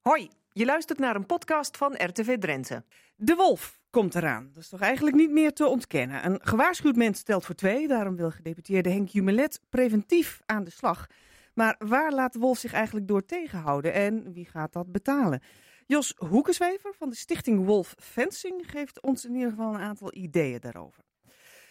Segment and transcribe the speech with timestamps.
[0.00, 2.84] Hoi, je luistert naar een podcast van RTV Drenthe.
[3.16, 4.50] De wolf komt eraan.
[4.52, 6.26] Dat is toch eigenlijk niet meer te ontkennen.
[6.26, 7.88] Een gewaarschuwd mens stelt voor twee.
[7.88, 11.06] Daarom wil gedeputeerde Henk Jumelet preventief aan de slag.
[11.54, 15.42] Maar waar laat de wolf zich eigenlijk door tegenhouden en wie gaat dat betalen?
[15.86, 20.60] Jos Hoekenswever van de stichting Wolf Fencing geeft ons in ieder geval een aantal ideeën
[20.60, 21.04] daarover.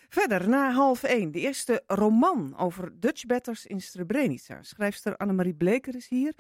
[0.10, 4.64] Verder, na half één, de eerste roman over Dutch batters in Srebrenica.
[4.64, 6.34] Schrijfster Annemarie Bleker is hier.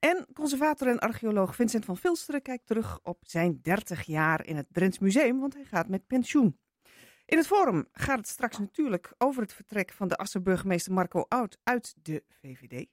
[0.00, 4.66] En conservator en archeoloog Vincent van Vilsteren kijkt terug op zijn 30 jaar in het
[4.72, 6.58] Drents Museum, want hij gaat met pensioen.
[7.26, 11.58] In het forum gaat het straks natuurlijk over het vertrek van de Asser-burgemeester Marco Oud
[11.62, 12.86] uit de VVD.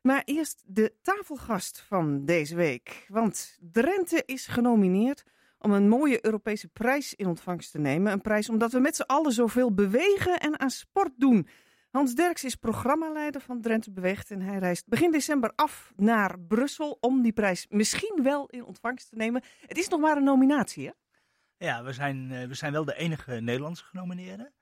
[0.00, 3.06] Maar eerst de tafelgast van deze week.
[3.08, 5.24] Want Drenthe is genomineerd
[5.58, 8.12] om een mooie Europese prijs in ontvangst te nemen.
[8.12, 11.48] Een prijs omdat we met z'n allen zoveel bewegen en aan sport doen.
[11.90, 16.98] Hans Derks is programmaleider van Drenthe Beweegt en hij reist begin december af naar Brussel
[17.00, 19.42] om die prijs misschien wel in ontvangst te nemen.
[19.66, 20.92] Het is nog maar een nominatie, hè?
[21.66, 24.52] Ja, we zijn, uh, we zijn wel de enige Nederlandse genomineerden.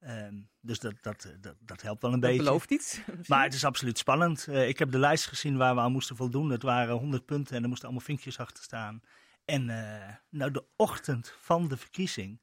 [0.00, 0.26] Uh,
[0.60, 2.44] dus dat, dat, dat, dat, helpt wel een dat beetje.
[2.44, 3.00] belooft iets.
[3.26, 4.46] Maar het is absoluut spannend.
[4.48, 6.50] Uh, ik heb de lijst gezien waar we aan moesten voldoen.
[6.50, 9.02] Het waren 100 punten en er moesten allemaal vinkjes achter staan.
[9.44, 12.40] En uh, nou, de ochtend van de verkiezing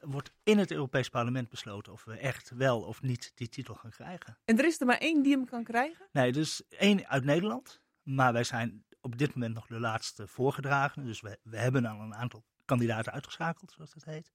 [0.00, 3.90] wordt in het Europees Parlement besloten of we echt wel of niet die titel gaan
[3.90, 4.38] krijgen.
[4.44, 6.06] En er is er maar één die hem kan krijgen?
[6.12, 7.80] Nee, dus één uit Nederland.
[8.02, 11.04] Maar wij zijn op dit moment nog de laatste voorgedragen.
[11.04, 14.32] Dus we, we hebben al een aantal kandidaten uitgeschakeld, zoals dat heet.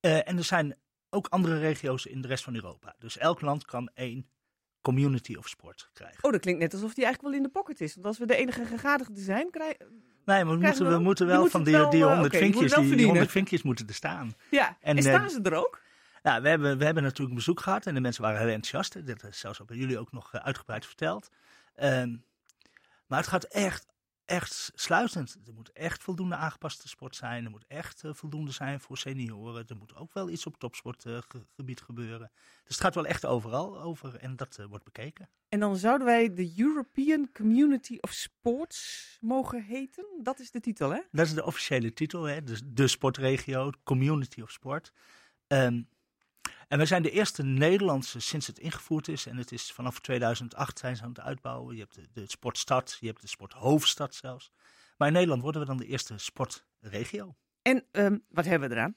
[0.00, 0.76] Uh, en er zijn
[1.10, 2.94] ook andere regio's in de rest van Europa.
[2.98, 4.28] Dus elk land kan één
[4.80, 6.24] community of sport krijgen.
[6.24, 7.94] Oh, dat klinkt net alsof die eigenlijk wel in de pocket is.
[7.94, 10.02] Want als we de enige gegadigden zijn, krijgen...
[10.28, 12.74] Nee, maar we moeten, we, we moeten wel van die, wel, die 100 okay, vinkjes,
[12.74, 14.34] die, die 100 vinkjes moeten er staan.
[14.50, 15.80] Ja, en, en staan ze er ook?
[16.22, 19.06] Ja, we hebben, we hebben natuurlijk een bezoek gehad en de mensen waren heel enthousiast.
[19.06, 21.30] Dat is zelfs bij jullie ook nog uitgebreid verteld.
[21.82, 22.24] Um,
[23.06, 23.86] maar het gaat echt
[24.28, 25.38] echt sluitend.
[25.46, 27.44] Er moet echt voldoende aangepaste sport zijn.
[27.44, 29.64] Er moet echt uh, voldoende zijn voor senioren.
[29.66, 32.30] Er moet ook wel iets op topsportgebied uh, gebeuren.
[32.64, 35.28] Dus het gaat wel echt overal over en dat uh, wordt bekeken.
[35.48, 40.04] En dan zouden wij de European Community of Sports mogen heten?
[40.22, 41.00] Dat is de titel, hè?
[41.10, 42.42] Dat is de officiële titel, hè?
[42.42, 44.92] Dus de sportregio, Community of Sport.
[45.46, 45.88] Um,
[46.68, 49.26] en we zijn de eerste Nederlandse sinds het ingevoerd is.
[49.26, 51.74] En het is vanaf 2008 zijn ze aan het uitbouwen.
[51.74, 54.52] Je hebt de, de sportstad, je hebt de sporthoofdstad zelfs.
[54.96, 57.36] Maar in Nederland worden we dan de eerste sportregio.
[57.62, 58.96] En um, wat hebben we eraan?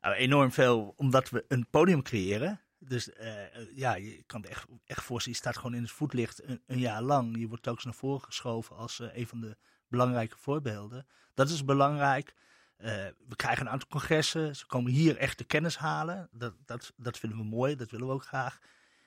[0.00, 2.60] Nou, enorm veel, omdat we een podium creëren.
[2.78, 6.48] Dus uh, ja, je kan het echt, echt voorstellen, je staat gewoon in het voetlicht
[6.48, 7.38] een, een jaar lang.
[7.38, 9.56] Je wordt telkens naar voren geschoven als uh, een van de
[9.88, 11.06] belangrijke voorbeelden.
[11.34, 12.34] Dat is belangrijk.
[12.82, 12.88] Uh,
[13.28, 14.56] we krijgen een aantal congressen.
[14.56, 16.28] Ze komen hier echt de kennis halen.
[16.32, 18.58] Dat, dat, dat vinden we mooi, dat willen we ook graag.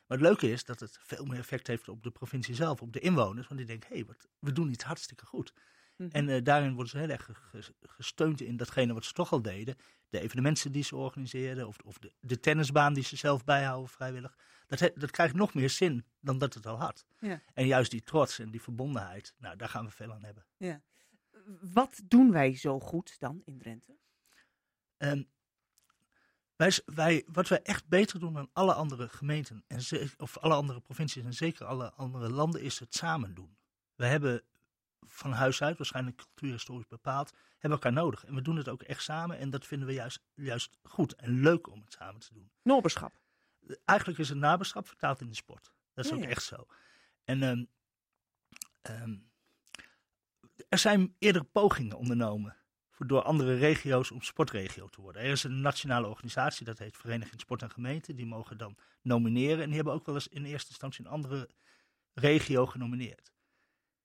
[0.07, 2.93] Maar het leuke is dat het veel meer effect heeft op de provincie zelf, op
[2.93, 3.47] de inwoners.
[3.47, 5.53] Want die denken, hé, hey, we doen iets hartstikke goed.
[5.55, 5.61] Mm
[5.95, 6.09] -hmm.
[6.11, 7.29] En uh, daarin worden ze heel erg
[7.81, 9.75] gesteund in datgene wat ze toch al deden.
[10.09, 14.35] De evenementen die ze organiseerden, of, of de, de, tennisbaan die ze zelf bijhouden vrijwillig.
[14.67, 17.05] Dat, dat krijgt nog meer zin dan dat het al had.
[17.19, 17.41] Ja.
[17.53, 20.45] En juist die trots en die verbondenheid, nou, daar gaan we veel aan hebben.
[20.57, 20.81] Ja
[21.73, 23.97] wat doen wij zo goed dan in Drenthe?
[24.97, 25.29] Um,
[26.56, 30.53] wij, wij, wat wij echt beter doen dan alle andere gemeenten, en ze, of alle
[30.53, 33.57] andere provincies en zeker alle andere landen, is het samen doen.
[33.95, 34.44] We hebben
[35.07, 38.25] van huis uit, waarschijnlijk cultuurhistorisch bepaald, hebben elkaar nodig.
[38.25, 41.39] En we doen het ook echt samen en dat vinden we juist, juist goed en
[41.39, 42.51] leuk om het samen te doen.
[42.61, 43.19] Noberschap?
[43.85, 45.73] Eigenlijk is het naberschap vertaald in de sport.
[45.94, 46.29] Dat is Ja, ook ja.
[46.29, 46.67] echt zo.
[47.23, 47.67] En um,
[48.81, 49.29] um,
[50.69, 52.55] er zijn eerdere pogingen ondernomen
[52.89, 55.21] voor, door andere regio's om sportregio te worden.
[55.21, 58.13] Er is een nationale organisatie, dat heet Vereniging Sport en Gemeente.
[58.13, 61.49] Die mogen dan nomineren en die hebben ook wel eens in eerste instantie een andere
[62.13, 63.33] regio genomineerd.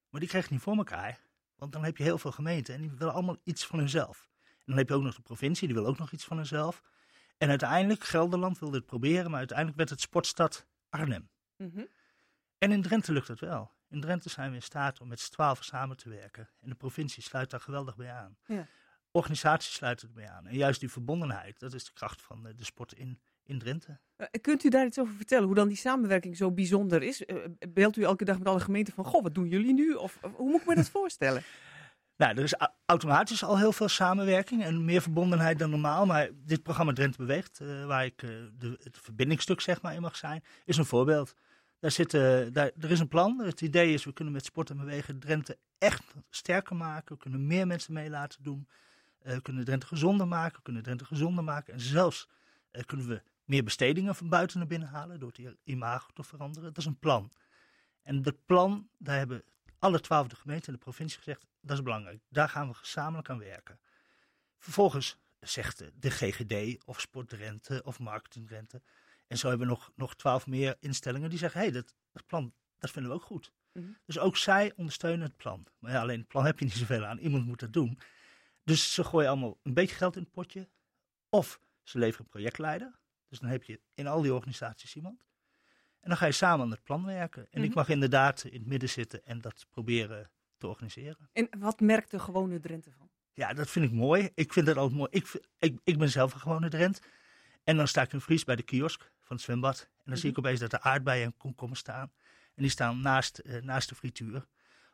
[0.09, 1.21] Maar die krijgen het niet voor elkaar,
[1.57, 4.29] want dan heb je heel veel gemeenten en die willen allemaal iets van hunzelf.
[4.43, 6.83] En dan heb je ook nog de provincie, die wil ook nog iets van hunzelf.
[7.39, 11.31] En uiteindelijk, Gelderland wilde het proberen, maar uiteindelijk werd het Sportstad Arnhem.
[11.57, 11.85] Mhm.
[12.59, 13.73] En in Drenthe lukt dat wel.
[13.91, 16.49] In Drenthe zijn we in staat om met z'n twaalf samen te werken.
[16.61, 18.37] En de provincie sluit daar geweldig bij aan.
[18.47, 18.67] Ja.
[19.11, 20.47] Organisaties sluiten erbij aan.
[20.47, 23.99] En juist die verbondenheid, dat is de kracht van de, de sport in, in Drenthe.
[24.17, 27.23] Uh, kunt u daar iets over vertellen, hoe dan die samenwerking zo bijzonder is?
[27.27, 27.37] Uh,
[27.69, 29.93] belt u elke dag met alle gemeenten van, goh, wat doen jullie nu?
[29.93, 31.43] Of, hoe moet ik me dat voorstellen?
[32.17, 32.55] Nou, er is
[32.87, 36.07] automatisch al heel veel samenwerking en meer verbondenheid dan normaal.
[36.07, 40.17] Maar dit programma Drenthe Beweegt, uh, waar ik de, het verbindingstuk zeg maar in mag
[40.17, 41.35] zijn, is een voorbeeld.
[41.81, 43.39] Daar zit, uh, daar, er is een plan.
[43.39, 47.15] Het idee is, we kunnen met sport en bewegen Drenthe echt sterker maken.
[47.15, 48.69] We kunnen meer mensen mee laten doen.
[49.23, 50.57] Uh, we kunnen Drenthe gezonder maken.
[50.57, 51.73] We kunnen Drenthe gezonder maken.
[51.73, 52.29] En zelfs
[52.73, 56.69] uh, kunnen we meer bestedingen van buiten naar binnen halen door het imago te veranderen.
[56.69, 57.33] Dat is een plan.
[58.03, 59.43] En dat plan, daar hebben
[59.79, 62.21] alle twaalfde gemeenten en de provincie gezegd, dat is belangrijk.
[62.29, 63.79] Daar gaan we gezamenlijk aan werken.
[64.59, 68.83] Vervolgens zegt de GGD of Sportrente of Marketingrente.
[69.31, 72.27] En zo hebben we nog, nog twaalf meer instellingen die zeggen, hé, hey, dat, dat
[72.27, 73.53] plan, dat vinden we ook goed.
[73.73, 73.87] Mhm.
[74.07, 75.67] Dus ook zij ondersteunen het plan.
[75.79, 77.19] Maar ja, alleen het plan heb je niet zoveel aan.
[77.19, 77.99] Iemand moet dat doen.
[78.65, 80.69] Dus ze gooien allemaal een beetje geld in het potje.
[81.29, 82.99] Of ze leveren een projectleider.
[83.29, 85.25] Dus dan heb je in al die organisaties iemand.
[86.01, 87.47] En dan ga je samen aan het plan werken.
[87.51, 87.79] En ik mhm.
[87.79, 91.29] mag inderdaad in het midden zitten en dat proberen te organiseren.
[91.33, 93.11] En wat merkt de gewone Drenthe van?
[93.33, 94.31] Ja, dat vind ik mooi.
[94.35, 95.09] Ik vind dat altijd mooi.
[95.13, 97.01] Ik, ik, ik ben zelf een gewone Drent.
[97.65, 99.81] En dan sta ik in Fries bij de kiosk van het zwembad.
[99.81, 100.47] En dan zie ik mhm.
[100.47, 102.13] opeens dat er aardbeien en komkommers staan.
[102.55, 104.47] En die staan naast, uh, naast de frituur.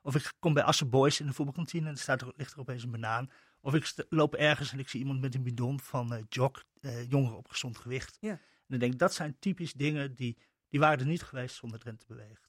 [0.02, 2.58] Of ik kom bij Assen Boys in de voetbalkantine en er staat er, ligt er
[2.58, 3.30] opeens een banaan.
[3.60, 7.10] Of ik loop ergens en ik zie iemand met een bidon van uh, jog, uh,
[7.10, 8.16] jongeren op gezond gewicht.
[8.20, 8.30] Ja.
[8.30, 11.78] En dan denk ik, dat zijn typisch dingen die, die waren er niet geweest zonder
[11.78, 12.48] Drenthe Beweegt.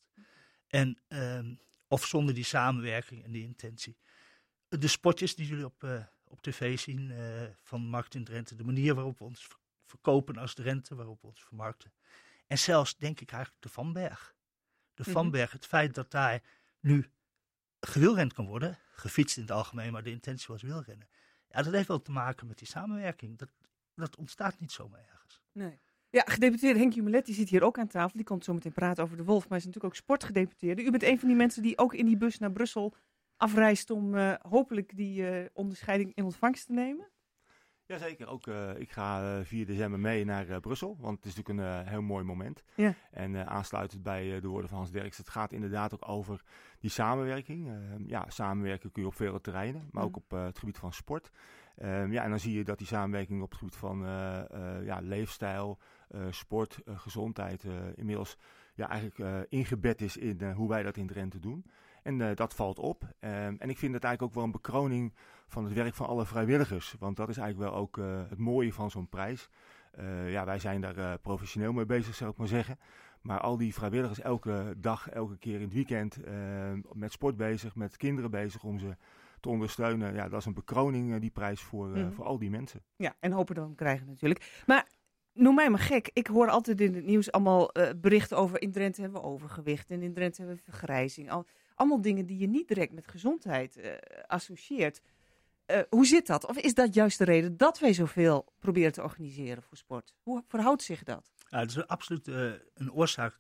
[0.68, 1.40] En, uh,
[1.88, 3.98] of zonder die samenwerking en die intentie.
[4.70, 7.14] De spotjes die jullie op, uh, op tv zien
[7.64, 8.56] van Markt in Drenthe.
[8.56, 9.48] De manier waarop we ons
[9.88, 11.94] verkopen als Drenthe, waarop we ons vermarkten.
[12.48, 14.36] En zelfs denk ik eigenlijk de Vanberg.
[14.94, 15.12] De mhm.
[15.12, 16.42] Vanberg, het feit dat daar
[16.80, 17.06] nu
[17.80, 21.08] gewielrend kan worden, gefietst in het algemeen, maar de intentie was wielrennen.
[21.50, 23.38] Ja, dat heeft wel te maken met die samenwerking.
[23.38, 23.50] Dat,
[23.96, 25.42] dat ontstaat niet zomaar ergens.
[25.52, 25.80] Nee.
[26.10, 28.18] Ja, gedeputeerde Henk Jumelet, die zit hier ook aan tafel.
[28.18, 30.84] Die komt zo meteen praten over de Wolf, maar hij is natuurlijk ook sportgedeputeerde.
[30.84, 32.96] U bent een van die mensen die ook in die bus naar Brussel
[33.38, 37.10] afreist om uh, hopelijk die uh, onderscheiding in ontvangst te nemen.
[37.88, 41.88] Jazeker, ook uh, ik ga 4 december mee naar Brussel, want het is natuurlijk een
[41.88, 42.64] heel mooi moment.
[42.76, 42.94] Ja.
[43.12, 46.42] En aansluitend bij de woorden van Hans Derks, het gaat inderdaad ook over
[46.80, 47.72] die samenwerking.
[48.06, 51.32] ja, samenwerken kun je op vele terreinen, maar ook op het gebied van sport.
[51.76, 54.00] Ehm, ja, en dan zie je dat die samenwerking op het gebied van
[54.84, 55.78] ja, leefstijl,
[56.30, 58.38] sport, gezondheid inmiddels
[58.74, 61.66] ja, eigenlijk ingebed is in hoe wij dat in Drenthe doen.
[62.08, 63.04] En dat valt op.
[63.20, 65.14] Ehm, en ik vind het eigenlijk ook wel een bekroning
[65.48, 66.96] van het werk van alle vrijwilligers.
[67.00, 67.96] Want dat is eigenlijk wel ook
[68.30, 69.50] het mooie van zo'n prijs.
[70.28, 72.78] ja, wij zijn daar professioneel mee bezig, zou ik maar zeggen.
[73.22, 77.76] Maar al die vrijwilligers elke dag, elke keer in het weekend ehm, met sport bezig,
[77.76, 78.96] met kinderen bezig om ze
[79.40, 80.14] te ondersteunen.
[80.14, 82.12] Ja, dat is een bekroning, eh, die prijs voor, eh, mhm.
[82.12, 82.84] voor al die mensen.
[82.96, 84.64] Ja, en hopen dan krijgen natuurlijk.
[84.66, 84.88] Maar
[85.34, 86.10] noem mij maar gek.
[86.14, 89.92] Ik hoor altijd in het nieuws allemaal uh, berichten over in Drenthe hebben we overgewicht
[89.92, 91.32] en in Drenthe hebben we vergrijzing.
[91.32, 91.46] Al,
[91.78, 93.92] allemaal dingen die je niet direct met gezondheid uh,
[94.28, 95.02] associeert.
[95.90, 96.46] hoe zit dat?
[96.46, 100.14] Of is dat juist de reden dat wij zoveel proberen te organiseren voor sport?
[100.22, 101.32] Hoe verhoudt zich dat?
[101.50, 102.28] Ja, het is absoluut
[102.74, 103.36] een oorzaak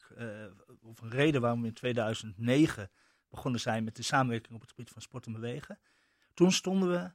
[0.81, 2.91] of een reden waarom we in 2009
[3.29, 5.79] begonnen zijn met de samenwerking op het gebied van sport en bewegen.
[6.33, 7.11] Toen stonden we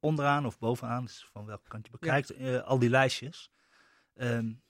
[0.00, 3.50] onderaan of bovenaan, dus van welke kant je bekijkt, eh, al die lijstjes.
[4.14, 4.62] Um,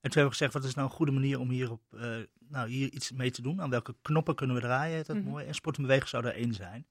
[0.00, 2.16] en toen hebben we gezegd, wat is nou een goede manier om hier, op, uh,
[2.38, 3.62] nou, hier iets mee te doen?
[3.62, 5.04] Aan welke knoppen kunnen we draaien?
[5.04, 5.28] Dat mhm.
[5.28, 5.46] mooi.
[5.46, 6.86] En sport en bewegen zou er één zijn.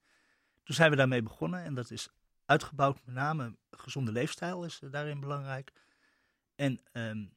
[0.62, 2.08] Toen zijn we daarmee begonnen en dat is
[2.44, 3.00] uitgebouwd.
[3.04, 5.72] Met name gezonde leefstijl is daarin belangrijk.
[6.54, 7.32] En um,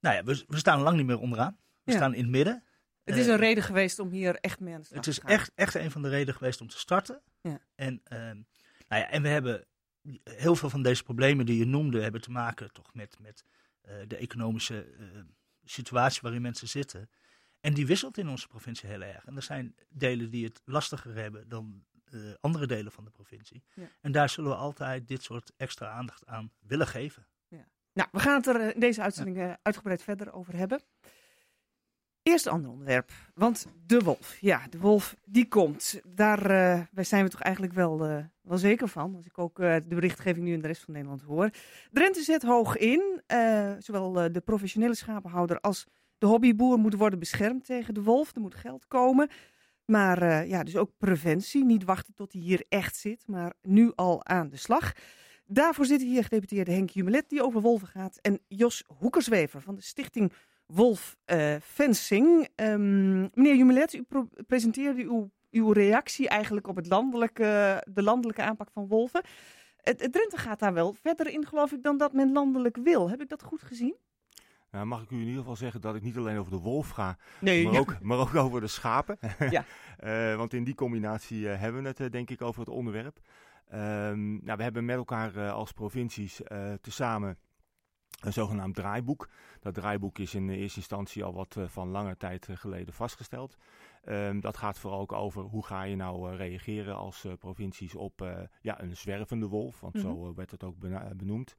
[0.00, 1.58] nou ja, we, we staan lang niet meer onderaan.
[1.82, 2.62] We staan in het midden.
[3.04, 5.20] Het is een eh, reden geweest om hier echt mee aan de slag te gaan.
[5.20, 7.20] Het is echt, echt een van de redenen geweest om te starten.
[7.40, 7.58] Ja.
[7.74, 9.64] En, uh, nou ja, en we hebben
[10.24, 13.44] heel veel van deze problemen die je noemde, hebben te maken toch met, met
[14.06, 15.20] de economische uh,
[15.64, 17.10] situatie waarin mensen zitten.
[17.60, 19.24] En die wisselt in onze provincie heel erg.
[19.24, 23.64] En er zijn delen die het lastiger hebben dan uh, andere delen van de provincie.
[23.74, 23.88] Ja.
[24.00, 27.26] En daar zullen we altijd dit soort extra aandacht aan willen geven.
[27.48, 27.68] Ja.
[27.92, 30.82] Nou, we gaan het er in deze uitzending uitgebreid verder over hebben.
[32.28, 34.36] Eerst ander onderwerp, want de wolf.
[34.40, 36.00] Ja, de wolf die komt.
[36.04, 39.14] Daar, uh, zijn we toch eigenlijk wel, uh, wel zeker van.
[39.16, 41.50] Als ik ook uh, de berichtgeving nu in de rest van Nederland hoor.
[41.90, 43.22] Drenthe zet hoog in.
[43.78, 45.86] zowel de professionele schapenhouder als
[46.18, 48.34] de hobbyboer moeten worden beschermd tegen de wolf.
[48.34, 49.28] Er moet geld komen.
[49.84, 51.64] Maar ja, dus ook preventie.
[51.64, 54.92] Niet wachten tot hij hier echt zit, maar nu al aan de slag.
[55.46, 58.18] Daarvoor zitten hier gedeputeerde Henk Jumelet, die over wolven gaat.
[58.20, 60.32] En Jos Hoekerswever van de Stichting
[60.72, 62.48] Wolf uh, Fencing.
[62.56, 64.06] Um, meneer Jumelet, u
[64.46, 69.22] presenteerde uw, uw reactie eigenlijk op het landelijke, de landelijke aanpak van wolven.
[69.76, 73.10] Het, het Drenthe gaat daar wel verder in, geloof ik, dan dat men landelijk wil.
[73.10, 73.96] Heb ik dat goed gezien?
[74.70, 76.90] Nou, mag ik u in ieder geval zeggen dat ik niet alleen over de wolf
[76.90, 79.18] ga, nee, maar, ook, maar ook over de schapen.
[79.50, 79.64] Ja.
[80.04, 83.18] uh, want in die combinatie uh, hebben we het denk ik over het onderwerp.
[83.74, 86.40] Um, nou, we hebben met elkaar als provincies
[86.80, 87.38] tezamen
[88.20, 89.28] een zogenaamd draaiboek.
[89.68, 93.56] Dat draaiboek is in eerste instantie al wat uh, van lange tijd eh, geleden vastgesteld.
[94.04, 98.26] Um, dat gaat vooral ook over hoe ga je nou uh, reageren als provincies op
[98.60, 100.10] ja, een zwervende wolf, want mm -hmm.
[100.10, 100.74] zo werd het ook
[101.16, 101.56] benoemd.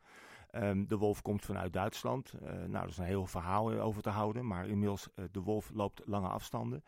[0.51, 2.34] Um, de wolf komt vanuit Duitsland.
[2.68, 6.28] nou, er is een heel verhaal over te houden, maar inmiddels de wolf loopt lange
[6.28, 6.84] afstanden.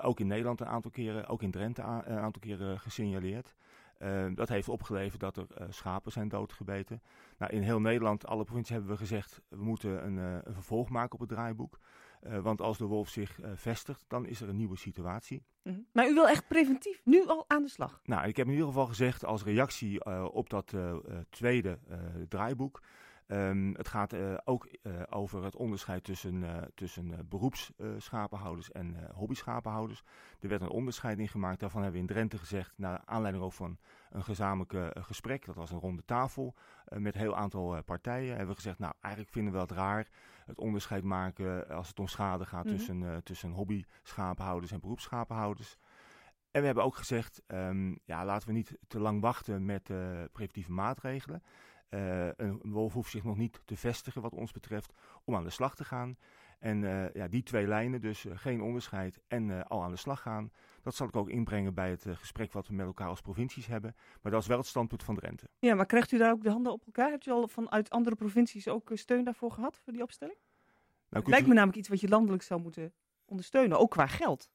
[0.00, 3.54] ook in Nederland een aantal keren, ook in Drenthe een aantal keren gesignaleerd.
[4.34, 7.02] Dat heeft opgeleverd dat er schapen zijn doodgebeten.
[7.38, 11.12] Nou, in heel Nederland, alle provincies hebben we gezegd, we moeten een, een vervolg maken
[11.14, 11.78] op het draaiboek.
[12.26, 15.44] Uh, want als de wolf zich uh, vestigt, dan is er een nieuwe situatie.
[15.62, 15.86] Mm -hmm.
[15.92, 18.00] Maar u wil echt preventief nu al aan de slag?
[18.04, 20.74] Nou, ik heb in ieder geval gezegd als reactie uh, op dat
[21.30, 21.78] tweede
[22.28, 22.80] draaiboek.
[23.26, 24.14] Um, het gaat
[24.46, 24.68] ook
[25.10, 30.02] over het onderscheid tussen, tussen beroepsschapenhouders en hobbyschapenhouders.
[30.40, 31.60] Er werd een onderscheid in gemaakt.
[31.60, 33.78] Daarvan hebben we in Drenthe gezegd, naar aanleiding ook van
[34.10, 35.44] een gezamenlijk gesprek.
[35.44, 36.54] Dat was een ronde tafel
[36.84, 38.28] met een heel aantal partijen.
[38.28, 40.08] Hebben we gezegd, nou eigenlijk vinden we het raar
[40.46, 42.74] het onderscheid maken als het om schade gaat mhm.
[42.74, 45.76] tussen, tussen hobby-schapenhouders en beroepsschapenhouders.
[46.50, 50.22] En we hebben ook gezegd, um, ja, laten we niet te lang wachten met uh,
[50.32, 51.42] preventieve maatregelen.
[51.90, 54.92] Uh, een wolf hoeft zich nog niet te vestigen wat ons betreft
[55.24, 56.16] om aan de slag te gaan.
[56.58, 56.80] En
[57.14, 60.50] ja, die twee lijnen, dus geen onderscheid en al aan de slag gaan,
[60.82, 63.94] dat zal ik ook inbrengen bij het gesprek wat we met elkaar als provincies hebben.
[64.22, 65.48] Maar dat is wel het standpunt van Drenthe.
[65.58, 67.10] Ja, maar krijgt u daar ook de handen op elkaar?
[67.10, 70.38] Hebt u al vanuit andere provincies ook steun daarvoor gehad, voor die opstelling?
[71.10, 72.92] Nou, het lijkt me namelijk iets wat je landelijk zou moeten
[73.24, 74.50] ondersteunen, ook qua geld.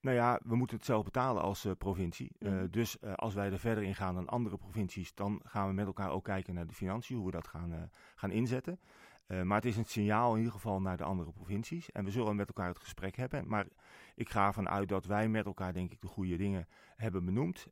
[0.00, 2.30] Nou ja, we moeten het zelf betalen als uh, provincie.
[2.38, 5.74] Uh, dus uh, als wij er verder in gaan dan andere provincies, dan gaan we
[5.74, 8.80] met elkaar ook kijken naar de financiën, hoe we dat gaan, gaan inzetten.
[9.26, 11.90] maar het is een signaal in ieder geval naar de andere provincies.
[11.92, 13.48] En we zullen met elkaar het gesprek hebben.
[13.48, 13.66] Maar
[14.14, 17.66] ik ga ervan uit dat wij met elkaar, denk ik, de goede dingen hebben benoemd.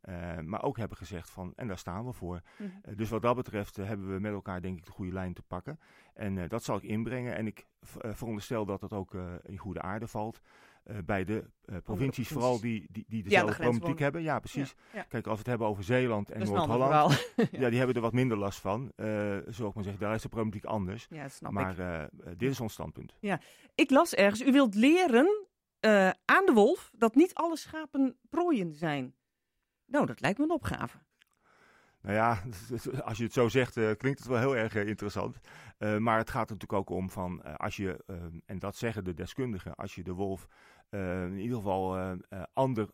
[0.44, 2.40] maar ook hebben gezegd van, en daar staan we voor.
[2.58, 5.42] Mm dus wat dat betreft hebben we met elkaar, denk ik, de goede lijn te
[5.42, 5.80] pakken.
[6.14, 7.36] En dat zal ik inbrengen.
[7.36, 7.66] En ik
[8.12, 10.40] veronderstel dat dat ook in goede aarde valt.
[10.90, 14.22] Uh, bij de uh, provincies, vooral die, die, die dezelfde ja, de problematiek hebben.
[14.22, 14.74] Ja, precies.
[14.92, 15.02] Ja, ja.
[15.08, 17.68] Kijk, als we het hebben over Zeeland en Noord-Holland, ja.
[17.68, 18.92] die hebben er wat minder last van.
[18.96, 19.06] Uh,
[19.48, 21.06] zou ik maar zeggen, daar is de problematiek anders.
[21.10, 23.16] Ja, snap maar dit is ons standpunt.
[23.20, 23.40] Ja,
[23.74, 25.46] ik las ergens, u wilt leren
[26.24, 29.14] aan de wolf dat niet alle schapen prooien zijn.
[29.86, 30.98] Nou, dat lijkt me een opgave.
[32.06, 32.42] Nou ja,
[33.08, 35.38] als je het zo zegt, uh, klinkt het wel heel erg uh, interessant.
[35.78, 38.04] Uh, maar het gaat er natuurlijk ook om van, als je,
[38.46, 40.46] en dat zeggen de deskundigen, als je de wolf
[40.90, 42.16] in ieder geval
[42.52, 42.88] ander,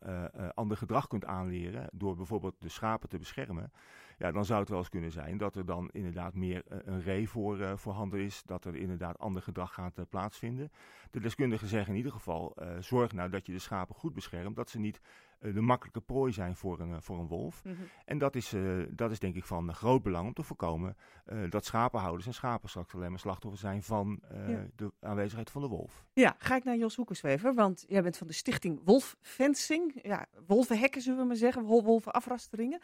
[0.55, 3.73] ander gedrag kunt aanleren, door bijvoorbeeld de schapen te beschermen,
[4.19, 7.29] ja, dan zou het wel eens kunnen zijn dat er dan inderdaad meer een ree
[7.29, 10.71] voor, voorhanden is, dat er inderdaad ander gedrag gaat plaatsvinden.
[11.11, 14.71] De deskundigen zeggen in ieder geval, zorg nou dat je de schapen goed beschermt, dat
[14.71, 15.01] ze niet
[15.43, 17.65] de makkelijke prooi zijn voor een, voor een wolf.
[17.65, 17.85] Mm -hmm.
[18.05, 20.97] En dat is, uh, dat is denk ik van groot belang om te voorkomen
[21.33, 24.67] uh, dat schapenhouders en schapen straks alleen maar slachtoffer zijn van uh, ja.
[24.77, 26.05] de aanwezigheid van de wolf.
[26.13, 29.99] Ja, ga ik naar Jos Hoekenswever, want jij bent van de stichting Wolffencing.
[30.03, 32.81] Ja, wolvenhekken zullen we maar zeggen, wolvenafrasteringen.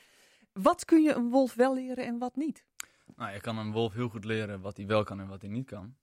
[0.53, 2.65] Wat kun je een wolf wel leren en wat niet?
[3.17, 5.51] Nou, je kan een wolf heel goed leren wat hij wel kan en wat hij
[5.51, 5.97] niet kan.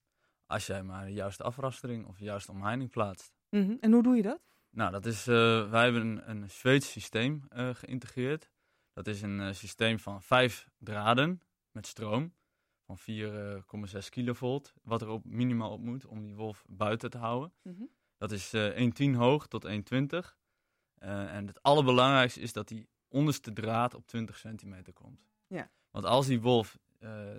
[0.48, 3.34] Als jij maar de juiste afrastering of de juiste omheining plaatst.
[3.50, 3.78] Mm -hmm.
[3.80, 4.40] En hoe doe je dat?
[4.76, 8.50] Nou, dat is, uh, wij hebben een, een Zweeds systeem uh, geïntegreerd.
[8.94, 11.42] Dat is een uh, systeem van vijf draden
[11.72, 12.34] met stroom
[12.86, 17.54] van 4,6 kilovolt, wat er op, minimaal op moet om die wolf buiten te houden.
[17.62, 17.90] Mm -hmm.
[18.18, 19.72] Dat is 1,10 hoog tot 1,20.
[20.96, 25.28] en het allerbelangrijkste is dat die onderste draad op 20 centimeter komt.
[25.48, 25.72] Ja.
[25.92, 26.80] Want als die wolf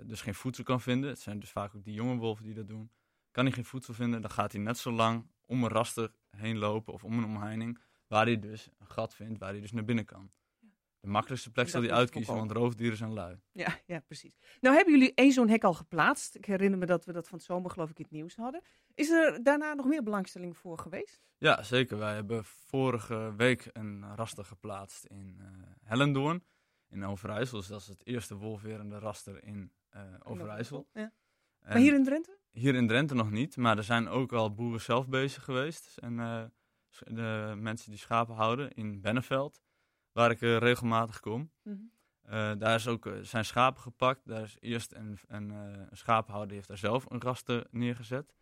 [0.03, 2.67] dus geen voedsel kan vinden, het zijn dus vaak ook die jonge wolven die dat
[2.67, 2.91] doen,
[3.31, 6.57] kan hij geen voedsel vinden, dan gaat hij net zo lang om een raster heen
[6.57, 9.85] lopen of om een omheining, waar hij dus een gat vindt, waar hij dus naar
[9.85, 10.31] binnen kan.
[10.99, 13.39] De makkelijkste plek zal hij uitkiezen, want roofdieren zijn lui.
[13.51, 14.37] Ja, ja, precies.
[14.61, 16.35] Nou hebben jullie één zo'n hek al geplaatst.
[16.35, 18.61] Ik herinner me dat we dat van het zomer geloof ik in het nieuws hadden.
[18.93, 21.21] Is er daarna nog meer belangstelling voor geweest?
[21.37, 21.97] Ja, zeker.
[21.97, 25.47] Wij hebben vorige week een raster geplaatst in uh,
[25.83, 26.43] Hellendoorn
[26.89, 27.57] in Overijssel.
[27.57, 30.87] Dus dat is het eerste wolverende raster in uh, Overijssel.
[30.93, 31.11] Ja.
[31.61, 32.37] Maar hier in Drenthe?
[32.57, 35.97] Hier in Drenthe nog niet, maar er zijn ook al boeren zelf bezig geweest.
[35.97, 36.43] En uh,
[36.99, 39.61] de mensen die schapen houden in Benneveld,
[40.11, 41.39] waar ik uh, regelmatig kom.
[41.39, 41.91] Mm -hmm.
[42.25, 44.27] uh, daar is ook, zijn schapen gepakt.
[44.27, 48.35] Daar is eerst een, een, een schapenhouder heeft daar zelf een raster neergezet.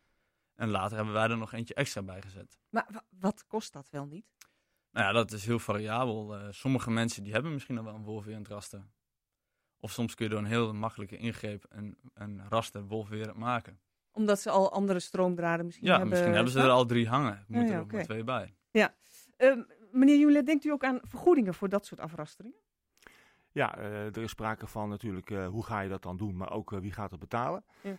[0.53, 2.59] En later hebben wij er nog eentje extra bij gezet.
[2.69, 4.25] Maar wat kost dat wel niet?
[4.91, 6.37] Nou ja, dat is heel variabel.
[6.53, 8.85] sommige mensen die hebben misschien al wel een wolf in het raster.
[9.79, 13.79] Of soms kun je door een heel makkelijke ingreep een, een raster wolfwerend maken.
[14.15, 16.09] Omdat ze al andere stroomdraden misschien ja, hebben.
[16.09, 17.33] misschien hebben ze er al drie hangen.
[17.33, 17.97] Er moeten ja, er ook okay.
[17.97, 18.55] maar twee bij.
[18.71, 18.93] Ja.
[19.37, 19.57] Uh,
[19.91, 22.59] meneer Julet, denkt u ook aan vergoedingen voor dat soort afrasteringen?
[23.55, 26.51] Ja, uh, er is sprake van natuurlijk uh, hoe ga je dat dan doen, maar
[26.51, 27.63] ook uh, wie gaat het betalen.
[27.81, 27.97] Ja,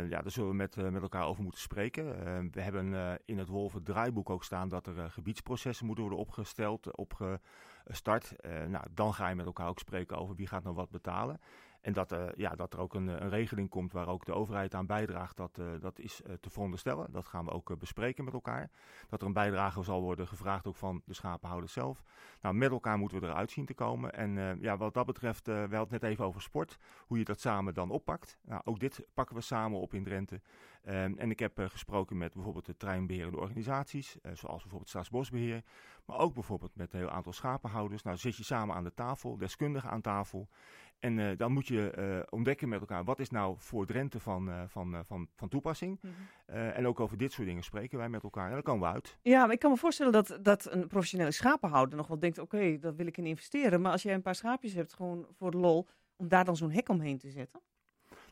[0.00, 2.04] ja daar zullen we met, met elkaar over moeten spreken.
[2.50, 7.40] we hebben in het Wolven draaiboek ook staan dat er gebiedsprocessen moeten worden opgesteld, opge,
[7.86, 8.34] start.
[8.68, 11.40] nou, dan ga je met elkaar ook spreken over wie gaat nou wat betalen.
[11.80, 14.74] En dat, uh, ja, dat er ook een, een, regeling komt waar ook de overheid
[14.74, 17.12] aan bijdraagt, dat, uh, dat is te veronderstellen.
[17.12, 18.70] Dat gaan we ook bespreken met elkaar.
[19.08, 22.02] Dat er een bijdrage zal worden gevraagd ook van de schapenhouders zelf.
[22.40, 24.12] Nou, met elkaar moeten we eruit zien te komen.
[24.12, 27.40] En ja, wat dat betreft, we hadden het net even over sport, hoe je dat
[27.40, 28.38] samen dan oppakt.
[28.42, 30.40] Nou, ook dit pakken we samen op in Drenthe.
[30.84, 35.62] Um, en ik heb gesproken met bijvoorbeeld de treinbeherende organisaties, zoals bijvoorbeeld Staatsbosbeheer.
[36.08, 38.02] Maar ook bijvoorbeeld met een heel aantal schapenhouders.
[38.02, 40.48] Nou, zit je samen aan de tafel, deskundigen aan tafel.
[40.98, 44.48] En uh, dan moet je uh, ontdekken met elkaar wat is nou voor Drenthe van,
[44.48, 45.98] uh, van, van, van toepassing.
[46.02, 46.56] Mm -hmm.
[46.56, 48.46] en ook over dit soort dingen spreken wij met elkaar.
[48.46, 49.18] En dan komen we uit.
[49.22, 52.56] Ja, maar ik kan me voorstellen dat, dat een professionele schapenhouder nog wel denkt: oké,
[52.56, 53.80] okay, daar wil ik in investeren.
[53.80, 55.86] Maar als jij een paar schaapjes hebt, gewoon voor de lol,
[56.16, 57.60] om daar dan zo'n hek omheen te zetten.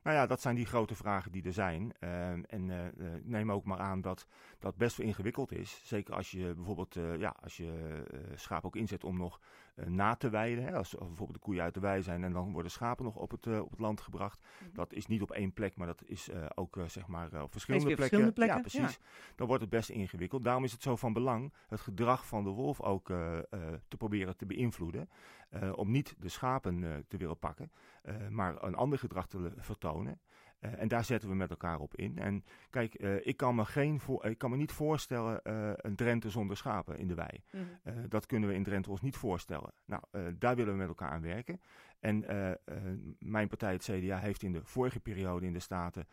[0.03, 1.93] Nou ja, dat zijn die grote vragen die er zijn.
[2.01, 2.77] Uh, en uh,
[3.23, 4.27] neem ook maar aan dat
[4.59, 5.81] dat best wel ingewikkeld is.
[5.85, 8.03] Zeker als je bijvoorbeeld uh, ja, als je
[8.35, 9.41] schaap ook inzet om nog
[9.85, 10.65] na te weiden.
[10.65, 13.17] Hè, als, als, bijvoorbeeld de koeien uit de wei zijn en dan worden schapen nog
[13.17, 14.41] op het, op het land gebracht.
[14.41, 14.75] Mm -hmm.
[14.75, 17.97] Dat is niet op één plek, maar dat is ook zeg maar op verschillende plekken.
[17.97, 18.57] verschillende plekken.
[18.57, 18.97] Ja, precies.
[18.97, 19.33] Ja.
[19.35, 20.45] Dan wordt het best ingewikkeld.
[20.45, 23.07] Daarom is het zo van belang het gedrag van de wolf ook
[23.89, 25.09] te proberen te beïnvloeden.
[25.75, 27.73] om niet de schapen te willen pakken,
[28.31, 30.21] maar een ander gedrag te vertonen.
[30.61, 32.19] Uh, en daar zetten we met elkaar op in.
[32.19, 35.97] En kijk, uh, ik, kan me geen voor, ik kan me niet voorstellen uh, een
[35.97, 37.43] Drenthe zonder schapen in de wei.
[37.51, 38.09] Mm -hmm.
[38.09, 39.73] dat kunnen we in Drenthe ons niet voorstellen.
[39.85, 40.03] Nou,
[40.39, 41.61] daar willen we met elkaar aan werken.
[42.01, 42.25] En
[43.19, 46.07] mijn partij, het CDA, heeft in de vorige periode in de Staten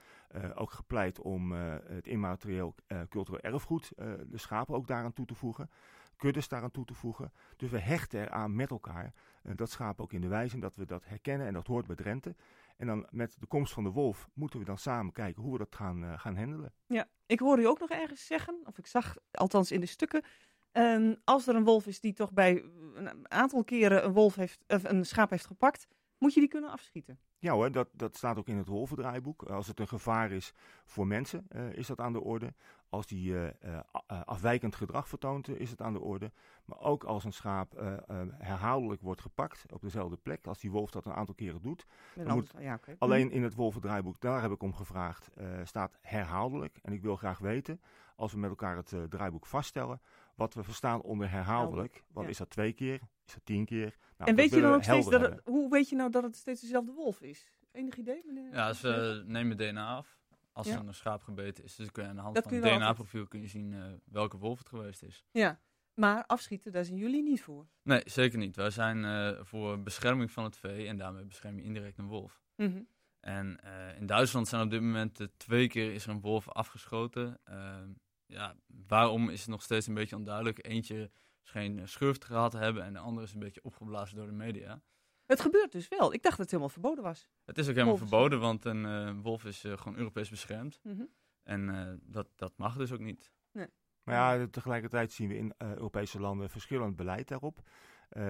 [0.53, 2.75] ook gepleit om het immaterieel
[3.09, 5.69] cultureel erfgoed, de schapen ook daaraan toe te voegen
[6.17, 7.31] kuddes daaraan toe te voegen.
[7.57, 9.13] Dus we hechten eraan met elkaar
[9.55, 11.95] dat schapen ook in de wei zijn, dat we dat herkennen en dat hoort bij
[11.95, 12.35] Drenthe.
[12.77, 15.57] En dan met de komst van de wolf moeten we dan samen kijken hoe we
[15.57, 16.73] dat gaan, uh, gaan handelen.
[16.85, 20.23] Ja, ik hoor u ook nog ergens zeggen, of ik zag althans in de stukken,
[20.71, 22.63] um, als er een wolf is die toch bij
[22.93, 25.87] een aantal keren een, wolf heeft, of een schaap heeft gepakt,
[26.17, 27.19] moet je die kunnen afschieten.
[27.43, 29.43] Ja hoor, dat, dat staat ook in het wolvendraaiboek.
[29.43, 30.53] Als het een gevaar is
[30.85, 32.53] voor mensen, uh, is dat aan de orde.
[32.89, 33.79] Als die uh, uh,
[34.25, 36.31] afwijkend gedrag vertoont, is het aan de orde.
[36.65, 37.99] Maar ook als een schaap
[38.37, 41.85] herhaaldelijk wordt gepakt op dezelfde plek, als die wolf dat een aantal keren doet.
[42.15, 42.95] Dan moet, ja, okay.
[42.99, 45.29] Alleen in het wolvendraaiboek, daar heb ik om gevraagd,
[45.63, 46.79] staat herhaaldelijk.
[46.81, 47.81] En ik wil graag weten,
[48.15, 50.01] als we met elkaar het draaiboek vaststellen,
[50.35, 52.03] wat we verstaan onder herhaaldelijk.
[52.11, 52.31] Want ja.
[52.31, 52.99] is dat twee keer?
[53.25, 53.97] Is dat tien keer?
[54.17, 56.35] Nou, en weet je dan ook steeds dat het, hoe weet je nou dat het
[56.35, 57.51] steeds dezelfde wolf is?
[57.71, 58.21] Enig idee?
[58.25, 58.53] Meneer?
[58.53, 60.21] Ja, ze nemen DNA af.
[60.51, 60.73] Als ja.
[60.73, 63.27] er een schaap gebeten is, dus kun je aan de hand dat van het DNA-profiel
[63.27, 65.25] kun je zien uh, welke wolf het geweest is.
[65.31, 65.59] Ja,
[65.93, 67.67] maar afschieten, daar zijn jullie niet voor?
[67.81, 68.55] Nee, zeker niet.
[68.55, 72.41] Wij zijn uh, voor bescherming van het vee en daarmee bescherm je indirect een wolf.
[72.55, 72.87] Mm -hmm.
[73.19, 77.39] En uh, in Duitsland zijn op dit moment twee keer is er een wolf afgeschoten.
[77.43, 77.89] Ehm,
[78.25, 78.55] ja,
[78.87, 80.67] waarom is het nog steeds een beetje onduidelijk.
[80.67, 81.11] Eentje
[81.43, 84.81] scheen schurft gehad te hebben en de andere is een beetje opgeblazen door de media.
[85.25, 86.13] Het gebeurt dus wel.
[86.13, 87.29] Ik dacht dat het helemaal verboden was.
[87.45, 88.09] Het is ook helemaal wolf.
[88.09, 90.79] verboden, want een uh, wolf is uh, gewoon Europees beschermd.
[90.83, 91.09] Mm -hmm.
[91.43, 93.31] En uh, dat, dat mag dus ook niet.
[93.51, 93.67] Nee.
[94.03, 97.61] Maar ja, tegelijkertijd zien we in Europese landen verschillend beleid daarop.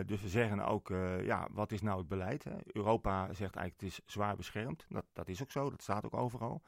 [0.05, 0.89] dus we zeggen ook,
[1.23, 2.43] ja, wat is nou het beleid?
[2.43, 2.55] Hè?
[2.65, 4.85] Europa zegt eigenlijk, het is zwaar beschermd.
[4.89, 6.63] Dat, dat is ook zo, dat staat ook overal.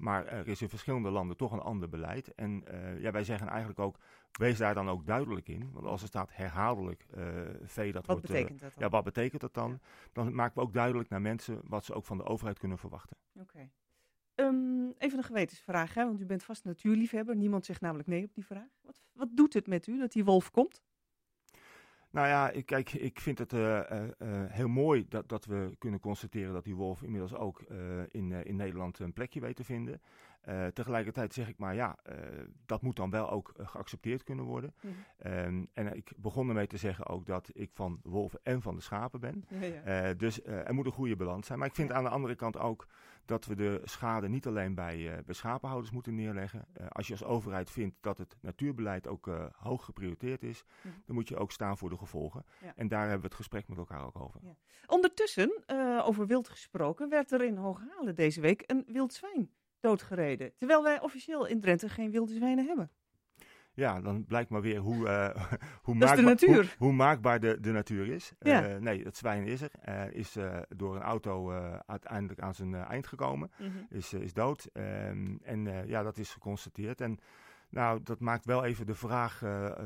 [0.00, 2.34] Maar er is in verschillende landen toch een ander beleid.
[2.34, 3.98] En uh, ja, wij zeggen eigenlijk ook,
[4.32, 5.70] wees daar dan ook duidelijk in.
[5.72, 7.24] Want als er staat herhaaldelijk uh,
[7.62, 8.32] vee, dat wat wordt...
[8.32, 8.82] Betekent dat dan?
[8.82, 9.70] Ja, wat betekent dat dan?
[9.70, 9.78] Ja.
[10.12, 13.16] Dan maken we ook duidelijk naar mensen wat ze ook van de overheid kunnen verwachten.
[13.34, 13.42] Oké.
[13.42, 13.70] Okay.
[14.34, 16.04] Um, even een gewetensvraag, hè?
[16.04, 17.36] want u bent vast natuurliefhebber.
[17.36, 18.68] Niemand zegt namelijk nee op die vraag.
[18.80, 20.82] Wat, wat doet het met u dat die wolf komt?
[22.10, 24.06] Nou ja, ik, kijk, ik vind het uh, uh,
[24.48, 27.60] heel mooi dat, dat we kunnen constateren dat die wolf inmiddels ook
[28.08, 30.00] in, in Nederland een plekje weet te vinden.
[30.72, 31.98] tegelijkertijd zeg ik maar, ja,
[32.66, 34.74] dat moet dan wel ook geaccepteerd kunnen worden.
[34.80, 35.32] Mm -hmm.
[35.32, 38.82] um, en ik begon ermee te zeggen ook dat ik van wolven en van de
[38.82, 39.44] schapen ben.
[39.48, 40.14] Ja, ja.
[40.14, 41.58] dus er moet een goede balans zijn.
[41.58, 42.86] Maar ik vind aan de andere kant ook
[43.30, 46.64] dat we de schade niet alleen bij, uh, bij schapenhouders moeten neerleggen.
[46.80, 50.90] Uh, als je als overheid vindt dat het natuurbeleid ook uh, hoog geprioriteerd is, mm
[50.90, 51.02] -hmm.
[51.06, 52.44] dan moet je ook staan voor de gevolgen.
[52.62, 52.72] Ja.
[52.76, 54.40] En daar hebben we het gesprek met elkaar ook over.
[54.42, 54.56] Ja.
[54.86, 55.62] Ondertussen,
[56.04, 60.56] over wild gesproken, werd er in Hooghalen deze week een wild zwijn doodgereden.
[60.56, 62.90] Terwijl wij officieel in Drenthe geen wilde zwijnen hebben.
[63.74, 65.28] Ja, dan blijkt maar weer hoe, uh,
[65.82, 68.32] hoe, maakbaar, hoe, hoe, maakbaar de, de natuur is.
[68.40, 68.68] Ja.
[68.68, 69.70] Uh, nee, het zwijn is er.
[69.88, 70.36] Uh, is
[70.68, 71.52] door een auto
[71.86, 73.50] uiteindelijk aan zijn eind gekomen.
[73.58, 73.86] Mm -hmm.
[73.88, 74.68] is, is dood.
[74.72, 77.00] Um, en ja, dat is geconstateerd.
[77.00, 77.18] En
[77.68, 79.40] nou, dat maakt wel even de vraag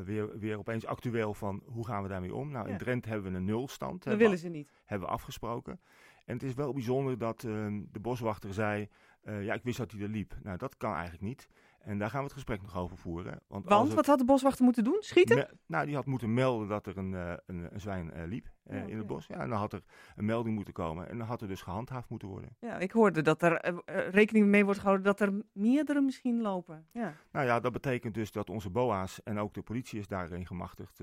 [0.04, 2.50] weer, weer opeens actueel van hoe gaan we daarmee om?
[2.50, 2.72] Nou, ja.
[2.72, 4.02] in Drenthe hebben we een nulstand.
[4.02, 4.70] Dat willen ze niet.
[4.84, 5.80] Hebben we afgesproken.
[6.24, 8.88] En het is wel bijzonder dat ehm, de boswachter zei,
[9.22, 10.34] ja, ik wist dat hij er liep.
[10.42, 11.48] Nou, dat kan eigenlijk niet.
[11.84, 13.40] En daar gaan we het gesprek nog over voeren.
[13.46, 14.96] Want, Want wat had de boswachter moeten doen?
[15.00, 15.48] Schieten?
[15.66, 19.26] nou, die had moeten melden dat er een, een, een zwijn liep in het bos.
[19.26, 19.82] Ja, en dan had er
[20.16, 21.08] een melding moeten komen.
[21.08, 22.56] En dan had er dus gehandhaafd moeten worden.
[22.60, 26.86] Ja, ik hoorde dat er rekening mee wordt gehouden dat er meerdere misschien lopen.
[26.92, 27.14] Ja.
[27.32, 31.00] Nou ja, dat betekent dus dat onze BOA's en ook de politie is daarin gemachtigd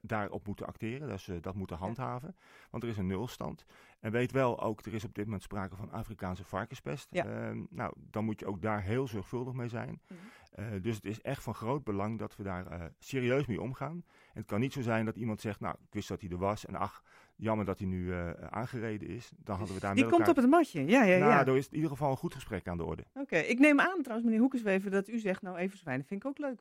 [0.00, 1.08] daarop moeten acteren.
[1.08, 2.36] Dat ze dat moeten handhaven.
[2.70, 3.64] Want er is een nulstand.
[4.02, 7.08] En weet wel ook, er is op dit moment sprake van Afrikaanse varkenspest.
[7.10, 7.24] Ja.
[7.24, 10.00] Ehm, nou, dan moet je ook daar heel zorgvuldig mee zijn.
[10.06, 10.18] Mhm.
[10.52, 14.04] Eh, dus het is echt van groot belang dat we daar uh, serieus mee omgaan.
[14.32, 16.38] En het kan niet zo zijn dat iemand zegt, nou, ik wist dat hij er
[16.38, 16.66] was.
[16.66, 17.02] En ach,
[17.36, 19.30] jammer dat hij nu uh, aangereden is.
[19.36, 21.46] Dan hadden we daar Die komt op het matje, ja, ja, nou, ja.
[21.46, 23.04] Er is in ieder geval een goed gesprek aan de orde.
[23.14, 26.28] Oké, ik neem aan trouwens, meneer Hoekenswever, dat u zegt, nou even zwijnen vind ik
[26.28, 26.60] ook leuk.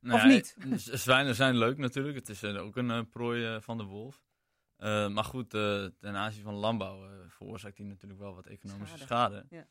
[0.00, 0.56] Nou, of niet?
[1.04, 2.16] Zwijnen zijn leuk natuurlijk.
[2.16, 4.22] Het is ook een prooi van de wolf.
[4.82, 8.98] Uh, maar goed, uh, ten aanzien van landbouw uh, veroorzaakt die natuurlijk wel wat economische
[8.98, 9.34] schade.
[9.34, 9.46] schade.
[9.50, 9.66] Ja.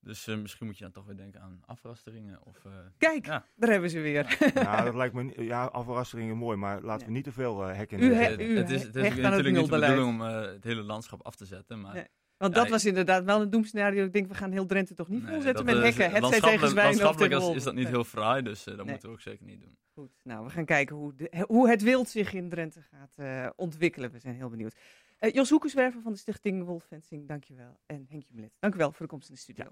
[0.00, 2.42] Dus misschien moet je dan toch weer denken aan afrasteringen.
[2.44, 2.66] Of,
[2.98, 3.46] Kijk, ja.
[3.54, 4.50] daar hebben ze weer.
[4.54, 8.10] Ja, dat lijkt me ja, afrasteringen mooi, maar laten we niet te veel hekken in
[8.10, 11.46] u, Het is, het is natuurlijk niet de bedoeling om het hele landschap af te
[11.46, 11.80] zetten.
[11.80, 12.08] Maar
[12.42, 14.04] Want dat was inderdaad wel een doemscenario.
[14.04, 16.10] Ik denk, we gaan heel Drenthe toch niet nee, volzetten met hekken.
[16.10, 19.14] Het zij tegen zwijnen of tegen is dat niet heel fraai, dus dat moeten we
[19.14, 19.76] ook zeker niet doen.
[19.94, 23.50] Goed, nou, we gaan kijken hoe, de, hoe het wild zich in Drenthe gaat uh,
[23.56, 24.10] ontwikkelen.
[24.10, 24.74] We zijn heel benieuwd.
[25.20, 27.78] Uh, Jos Hoekenswerver van de stichting Wolfensing, dankjewel.
[27.86, 29.64] En Henk Jumelet, dankjewel voor de komst in de studio.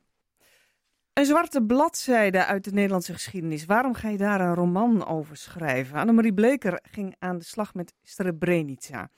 [1.12, 3.64] Een zwarte bladzijde uit de Nederlandse geschiedenis.
[3.64, 5.98] Waarom ga je daar een roman over schrijven?
[5.98, 9.10] Annemarie Bleker ging aan de slag met Srebrenica.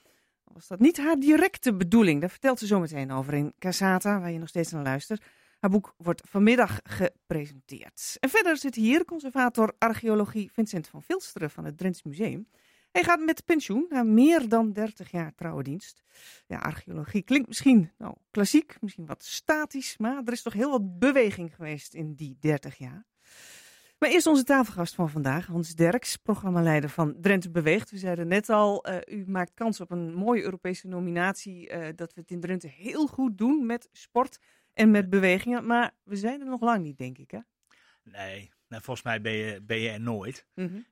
[0.53, 2.21] Was dat niet haar directe bedoeling?
[2.21, 5.25] Daar vertelt ze zo meteen over in Casata, waar je nog steeds naar luistert.
[5.59, 8.17] Haar boek wordt vanmiddag gepresenteerd.
[8.19, 12.47] En verder zit hier conservator archeologie Vincent van Vilsteren van het Drents Museum.
[12.91, 16.03] Hij gaat met pensioen na meer dan 30 jaar trouwe dienst.
[16.47, 20.99] Ja, archeologie klinkt misschien nou, klassiek, misschien wat statisch, maar er is toch heel wat
[20.99, 23.05] beweging geweest in die 30 jaar.
[24.03, 27.91] Maar eerst onze tafelgast van vandaag, Hans Derks, programmaleider van Drenthe Beweegt.
[27.91, 32.13] We zeiden net al, uh, u maakt kans op een mooie Europese nominatie, uh, dat
[32.13, 34.39] we het in Drenthe heel goed doen met sport
[34.73, 35.65] en met bewegingen.
[35.65, 37.39] Maar we zijn er nog lang niet, denk ik, hè?
[38.03, 40.47] Nee, nou, volgens mij ben je, ben je er nooit.
[40.53, 40.85] Mm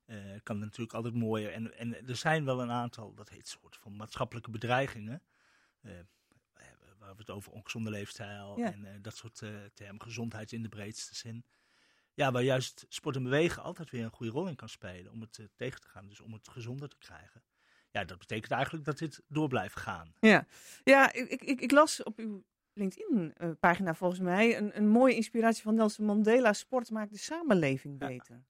[0.43, 1.51] kan natuurlijk altijd mooier.
[1.51, 5.21] En, en er zijn wel een aantal, dat heet soort van maatschappelijke bedreigingen.
[5.81, 5.91] Uh,
[6.99, 9.43] waar we het over ongezonde leefstijl en dat soort
[9.73, 11.45] termen, gezondheid in de breedste zin.
[12.13, 15.21] Ja, waar juist sport en bewegen altijd weer een goede rol in kan spelen om
[15.21, 16.07] het tegen te gaan.
[16.07, 17.43] Dus om het gezonder te krijgen.
[17.91, 20.13] Ja, dat betekent eigenlijk dat dit door blijft gaan.
[20.19, 20.45] Ja,
[20.83, 22.43] ja ik, ik, ik las op uw
[22.73, 24.57] LinkedIn-pagina volgens mij.
[24.57, 26.53] Een, een mooie inspiratie van Nelson Mandela.
[26.53, 28.43] Sport maakt de samenleving beter.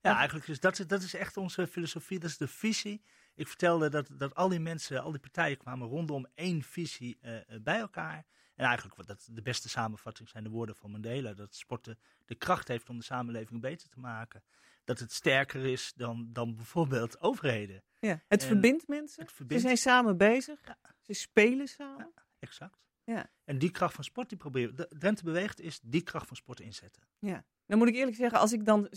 [0.00, 3.02] Ja, eigenlijk is dat, dat is echt onze filosofie, dat is de visie.
[3.34, 7.38] Ik vertelde dat, dat al die mensen, al die partijen kwamen rondom één visie uh,
[7.62, 8.26] bij elkaar.
[8.58, 11.32] En eigenlijk wat dat de beste samenvatting zijn de woorden van Mandela.
[11.32, 14.42] Dat sporten de kracht heeft om de samenleving beter te maken.
[14.84, 17.82] Dat het sterker is dan, dan bijvoorbeeld overheden.
[17.98, 19.22] Ja, het verbindt mensen.
[19.22, 19.62] Het verbindt...
[19.62, 20.60] Ze zijn samen bezig.
[21.00, 22.12] Ze spelen samen.
[22.38, 22.86] exact.
[23.04, 23.30] Ja.
[23.44, 26.60] En die kracht van sport, die proberen de Drenthe Beweegt, is die kracht van sport
[26.60, 27.02] inzetten.
[27.18, 27.44] Ja.
[27.66, 28.88] Dan moet ik eerlijk zeggen, als ik dan uh,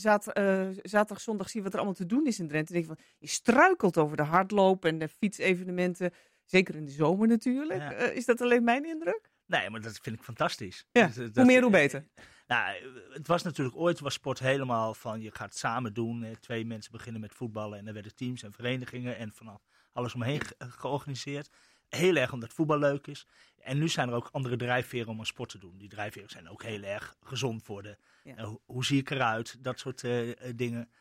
[0.81, 3.27] zaterdag, zondag zie wat er allemaal te doen is in Drenthe, denk ik van, je
[3.27, 7.91] struikelt over de hardloop en de fietsevenementen, zeker in de zomer natuurlijk.
[7.91, 9.30] Uh, is dat alleen mijn indruk?
[9.51, 10.85] Nee, maar dat vind ik fantastisch.
[10.91, 12.07] Ja, dat, hoe meer, hoe beter.
[12.47, 12.75] Nou,
[13.13, 16.35] het was natuurlijk ooit was sport helemaal van je gaat samen doen.
[16.39, 19.61] Twee mensen beginnen met voetballen en er werden teams en verenigingen en van
[19.93, 21.49] alles omheen georganiseerd
[21.95, 23.27] heel erg omdat voetbal leuk is.
[23.57, 25.77] En nu zijn er ook andere drijfveren om een sport te doen.
[25.77, 27.97] Die drijfveren zijn ook heel erg gezond voor de.
[28.23, 29.63] Uh, hoe, zie ik eruit?
[29.63, 30.91] Dat soort uh, dingen.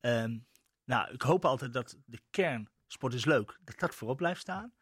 [0.00, 0.46] Um,
[0.84, 4.74] nou, ik hoop altijd dat de kern, sport is leuk, dat dat voorop blijft staan.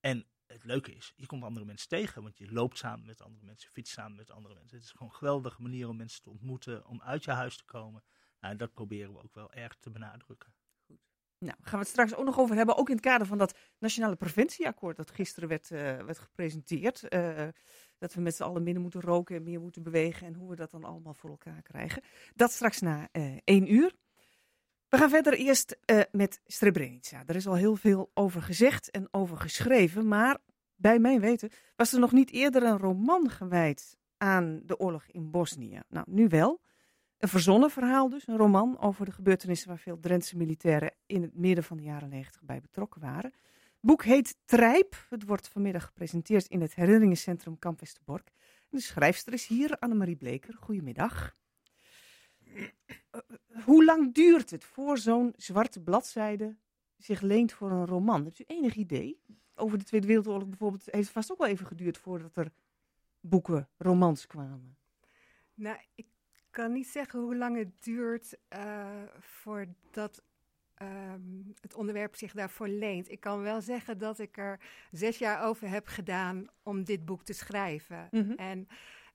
[0.00, 3.44] En het leuke is, je komt andere mensen tegen, want je loopt samen met andere
[3.44, 4.76] mensen, fietst samen met andere mensen.
[4.76, 7.64] Het is gewoon een geweldige manier om mensen te ontmoeten, om uit je huis te
[7.64, 8.04] komen.
[8.40, 10.54] Nou, en dat proberen we ook wel erg te benadrukken.
[11.38, 12.76] Nou, gaan we het straks ook nog over hebben.
[12.76, 17.14] Ook in het kader van dat nationale preventieakkoord dat gisteren werd, uh, werd gepresenteerd.
[17.14, 17.48] Uh,
[17.98, 20.26] dat we met z'n allen minder moeten roken en meer moeten bewegen.
[20.26, 22.02] En hoe we dat dan allemaal voor elkaar krijgen.
[22.34, 23.94] Dat straks na uh, één uur.
[24.88, 25.76] We gaan verder eerst
[26.10, 27.22] met Srebrenica.
[27.26, 30.08] Er is al heel veel over gezegd en over geschreven.
[30.08, 30.38] Maar
[30.76, 35.30] bij mijn weten was er nog niet eerder een roman gewijd aan de oorlog in
[35.30, 35.80] Bosnië.
[35.88, 36.60] Nou, nu wel.
[37.18, 41.34] Een verzonnen verhaal dus, een roman over de gebeurtenissen waar veel Drentse militairen in het
[41.34, 43.32] midden van de jaren negentig bij betrokken waren.
[43.32, 45.06] Het boek heet Trijp.
[45.10, 48.30] Het wordt vanmiddag gepresenteerd in het herinneringscentrum Kamp Westerbork.
[48.68, 50.56] de schrijfster is hier, Annemarie Bleker.
[50.60, 51.36] Goedemiddag.
[53.64, 56.56] Hoe lang duurt het voor zo'n zwarte bladzijde
[56.96, 58.24] zich leent voor een roman?
[58.24, 59.20] Hebt u enig idee?
[59.54, 62.52] Over de Tweede Wereldoorlog bijvoorbeeld heeft het vast ook wel even geduurd voordat er
[63.20, 64.76] boeken, romans kwamen.
[65.54, 66.06] Nou, ik
[66.50, 70.22] kan niet zeggen hoe lang het duurt uh, voordat
[70.74, 71.20] ehm,
[71.60, 73.10] het onderwerp zich daarvoor leent.
[73.10, 77.22] Ik kan wel zeggen dat ik er zes jaar over heb gedaan om dit boek
[77.24, 78.08] te schrijven.
[78.10, 78.32] Mhm.
[78.32, 78.68] En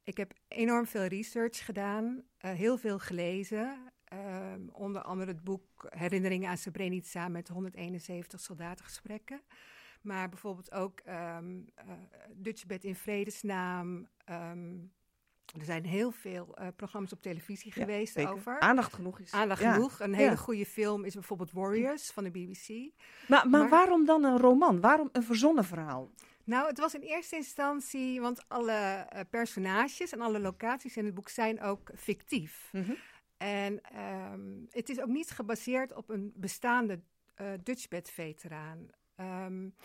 [0.04, 3.92] ik heb enorm veel research gedaan, uh, heel veel gelezen.
[4.12, 9.42] Ehm, onder andere het boek Herinneringen aan Srebrenica met 171 soldatengesprekken.
[10.02, 11.92] Maar bijvoorbeeld ook um, uh,
[12.36, 14.08] Dutchbed in Vredesnaam.
[14.30, 14.92] Um,
[15.60, 18.60] er zijn heel veel uh, programma's op televisie geweest over.
[18.60, 19.32] Aandacht genoeg is.
[19.32, 20.00] Aandacht genoeg.
[20.00, 22.92] Een hele goede film is bijvoorbeeld Warriors van de BBC.
[23.28, 24.82] Maar, maar, waarom dan een roman?
[24.82, 26.10] Waarom een verzonnen verhaal?
[26.44, 31.14] Nou, het was in eerste instantie, want alle uh, personages en alle locaties in het
[31.14, 32.70] boek zijn ook fictief.
[32.72, 32.98] Mm -hmm.
[33.42, 33.82] En
[34.34, 37.00] um, het is ook niet gebaseerd op een bestaande
[37.42, 38.90] uh, Dutchbed-veteraan.
[39.20, 39.76] Um,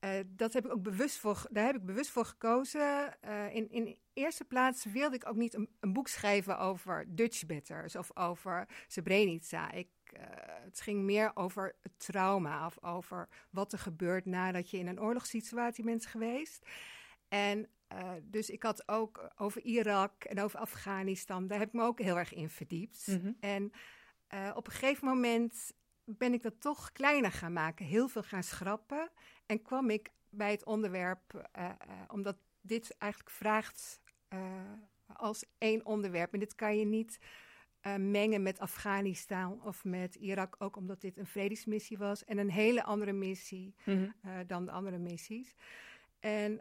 [0.00, 3.16] uh, dat heb ik ook bewust voor, daar heb ik bewust voor gekozen.
[3.24, 8.16] Uh, in, in eerste plaats wilde ik ook niet een, boek schrijven over Dutchbetters of
[8.16, 9.70] over Srebrenica.
[9.70, 9.88] Ik,
[10.64, 15.00] het ging meer over het trauma of over wat er gebeurt nadat je in een
[15.00, 16.66] oorlogssituatie bent geweest.
[17.28, 21.82] En uh, dus ik had ook over Irak en over Afghanistan, daar heb ik me
[21.82, 23.06] ook heel erg in verdiept.
[23.06, 23.36] Mm -hmm.
[23.40, 23.72] En
[24.34, 25.72] uh, op een gegeven moment
[26.04, 29.10] ben ik dat toch kleiner gaan maken, heel veel gaan schrappen.
[29.46, 31.70] En kwam ik bij het onderwerp, uh,
[32.08, 34.00] omdat dit eigenlijk vraagt
[35.06, 36.32] als één onderwerp.
[36.32, 37.18] En dit kan je niet
[37.98, 42.82] mengen met Afghanistan of met Irak, ook omdat dit een vredesmissie was en een hele
[42.84, 44.46] andere missie mm -hmm.
[44.46, 45.54] dan de andere missies.
[46.20, 46.60] En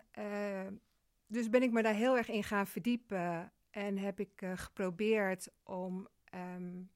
[1.28, 5.50] dus ben ik me daar heel erg in gaan verdiepen en heb ik uh, geprobeerd
[5.64, 6.08] om
[6.56, 6.90] um,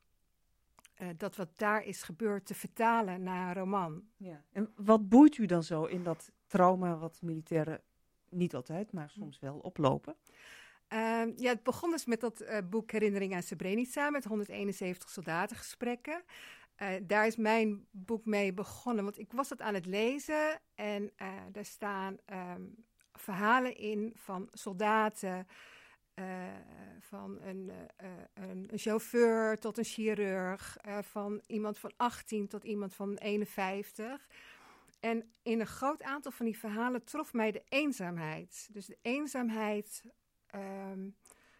[1.01, 4.03] uh, dat wat daar is gebeurd te vertalen naar een roman.
[4.17, 4.43] Ja.
[4.51, 7.81] En wat boeit u dan zo in dat trauma wat militairen
[8.29, 10.15] niet altijd, maar soms wel oplopen?
[10.93, 16.23] Uh, ja, het begon dus met dat uh, boek Herinnering aan Srebrenica met 171 soldatengesprekken.
[16.81, 21.11] Uh, daar is mijn boek mee begonnen, want ik was het aan het lezen en
[21.51, 22.85] daar staan um,
[23.21, 25.47] verhalen in van soldaten,
[26.15, 26.25] uh,
[26.99, 32.93] van een, uh, een, een, chauffeur tot een chirurg, van iemand van 18 tot iemand
[32.93, 34.27] van 51.
[35.01, 38.67] En in een groot aantal van die verhalen trof mij de eenzaamheid.
[38.71, 40.03] Dus de eenzaamheid,
[40.55, 41.15] um,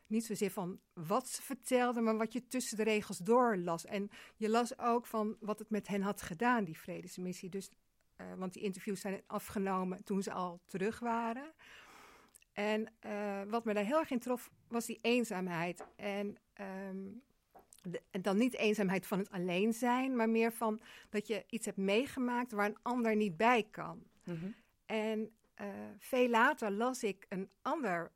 [0.07, 3.85] niet zozeer van wat ze vertelden, maar wat je tussen de regels door las.
[3.85, 7.49] En je las ook van wat het met hen had gedaan, die vredesmissie.
[7.49, 7.69] Dus
[8.21, 11.53] uh, want die interviews zijn afgenomen toen ze al terug waren.
[12.53, 15.85] En uh, wat me daar heel erg in trof, was die eenzaamheid.
[15.95, 16.37] En,
[16.89, 17.21] um,
[17.81, 21.65] de, en dan niet eenzaamheid van het alleen zijn, maar meer van dat je iets
[21.65, 24.03] hebt meegemaakt waar een ander niet bij kan.
[24.23, 24.55] Mm -hmm.
[24.85, 25.31] En
[25.61, 28.11] uh, veel later las ik een ander,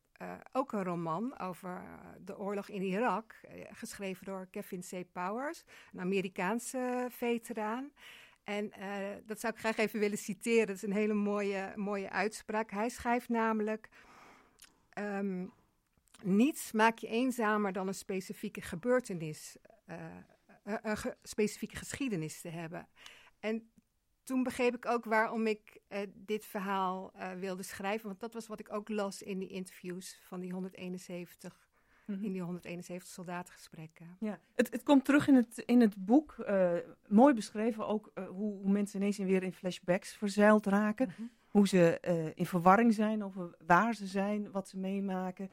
[0.51, 1.83] ook een roman over
[2.19, 3.35] de oorlog in Irak,
[3.71, 5.11] geschreven door Kevin C.
[5.11, 5.63] Powers,
[5.93, 7.91] een Amerikaanse veteraan.
[8.45, 10.67] En uh, dat zou ik graag even willen citeren.
[10.67, 12.71] Dat is een hele mooie, mooie uitspraak.
[12.71, 13.89] Hij schrijft namelijk:
[14.99, 15.53] um,
[16.21, 19.57] Niets maakt je eenzamer dan een specifieke gebeurtenis,
[19.89, 19.95] uh,
[20.63, 22.87] een ge specifieke geschiedenis te hebben.
[23.39, 23.69] En
[24.23, 25.79] toen begreep ik ook waarom ik
[26.13, 28.07] dit verhaal wilde schrijven.
[28.07, 31.64] Want dat was wat ik ook las in die interviews van die 171
[32.05, 32.23] Mm -hmm.
[32.23, 34.17] in die 171 soldatengesprekken.
[34.19, 36.35] Ja, het, het komt terug in het, in het boek.
[36.39, 36.71] Uh,
[37.07, 41.07] mooi beschreven ook uh, hoe, hoe, mensen ineens weer in flashbacks verzeild raken.
[41.07, 41.29] Mm -hmm.
[41.47, 45.51] Hoe ze uh, in verwarring zijn over waar ze zijn, wat ze meemaken.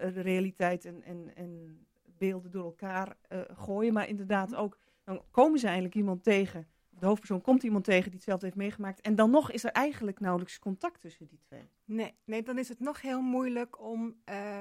[0.00, 1.80] de realiteit en, en, en
[2.18, 3.16] beelden door elkaar
[3.54, 3.92] gooien.
[3.92, 4.62] Maar inderdaad mm -hmm.
[4.62, 6.66] ook, dan komen ze eigenlijk iemand tegen.
[6.98, 9.00] De hoofdpersoon komt iemand tegen die hetzelfde heeft meegemaakt.
[9.00, 11.68] En dan nog is er eigenlijk nauwelijks contact tussen die twee.
[11.84, 14.60] Nee, nee dan is het nog heel moeilijk om uh,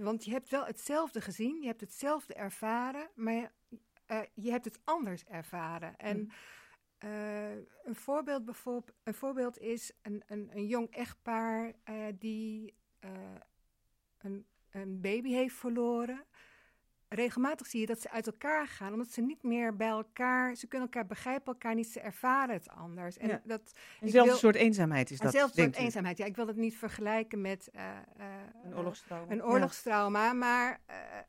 [0.00, 3.52] want je hebt wel hetzelfde gezien, je hebt hetzelfde ervaren, maar
[4.06, 5.96] uh, je hebt het anders ervaren.
[5.96, 6.30] En mm.
[7.10, 7.50] uh,
[7.84, 11.72] een, voorbeeld bijvoorbeeld, een voorbeeld is een, een, een jong echtpaar
[12.18, 12.74] die
[14.18, 16.26] een, een baby heeft verloren
[17.08, 20.66] regelmatig zie je dat ze uit elkaar gaan, omdat ze niet meer bij elkaar, ze
[20.66, 23.16] kunnen elkaar begrijpen, elkaar niet, ze ervaren het anders.
[23.18, 23.42] En ja.
[23.44, 25.32] dat, eenzelfde wil, soort eenzaamheid is dat.
[25.32, 26.24] Eenzelfde soort eenzaamheid, ja.
[26.24, 27.82] Ik wil het niet vergelijken met uh,
[28.18, 28.26] uh,
[28.64, 29.32] een oorlogstrauma.
[29.32, 30.32] Een oorlogstrauma, ja.
[30.32, 30.80] maar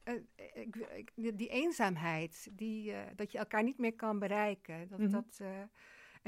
[0.06, 0.14] uh,
[0.54, 5.14] ik, ik, die eenzaamheid, die, dat je elkaar niet meer kan bereiken, dat, mm -hmm.
[5.14, 5.42] dat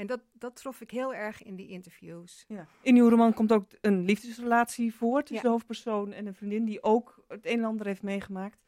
[0.00, 2.44] en dat, dat trof ik heel erg in die interviews.
[2.48, 2.66] Ja.
[2.82, 5.42] In uw roman komt ook een liefdesrelatie voor tussen ja.
[5.42, 8.58] de hoofdpersoon en een vriendin die ook het een en ander heeft meegemaakt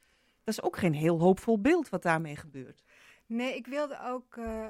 [0.44, 2.82] dat is ook geen heel hoopvol beeld wat daarmee gebeurt.
[3.26, 4.36] Nee, ik wilde ook.
[4.36, 4.68] Uh,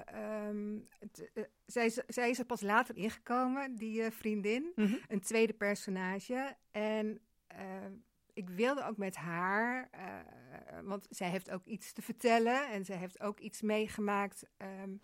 [0.49, 4.73] um, t, uh, zij, zij, is er pas later ingekomen, die uh, vriendin.
[4.75, 4.99] Mm -hmm.
[5.09, 6.57] Een tweede personage.
[6.71, 7.21] En
[8.33, 9.91] ik wilde ook met haar,
[10.85, 14.45] want zij heeft ook iets te vertellen en zij heeft ook iets meegemaakt
[14.83, 15.01] um,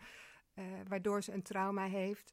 [0.55, 2.33] uh, waardoor ze een trauma heeft.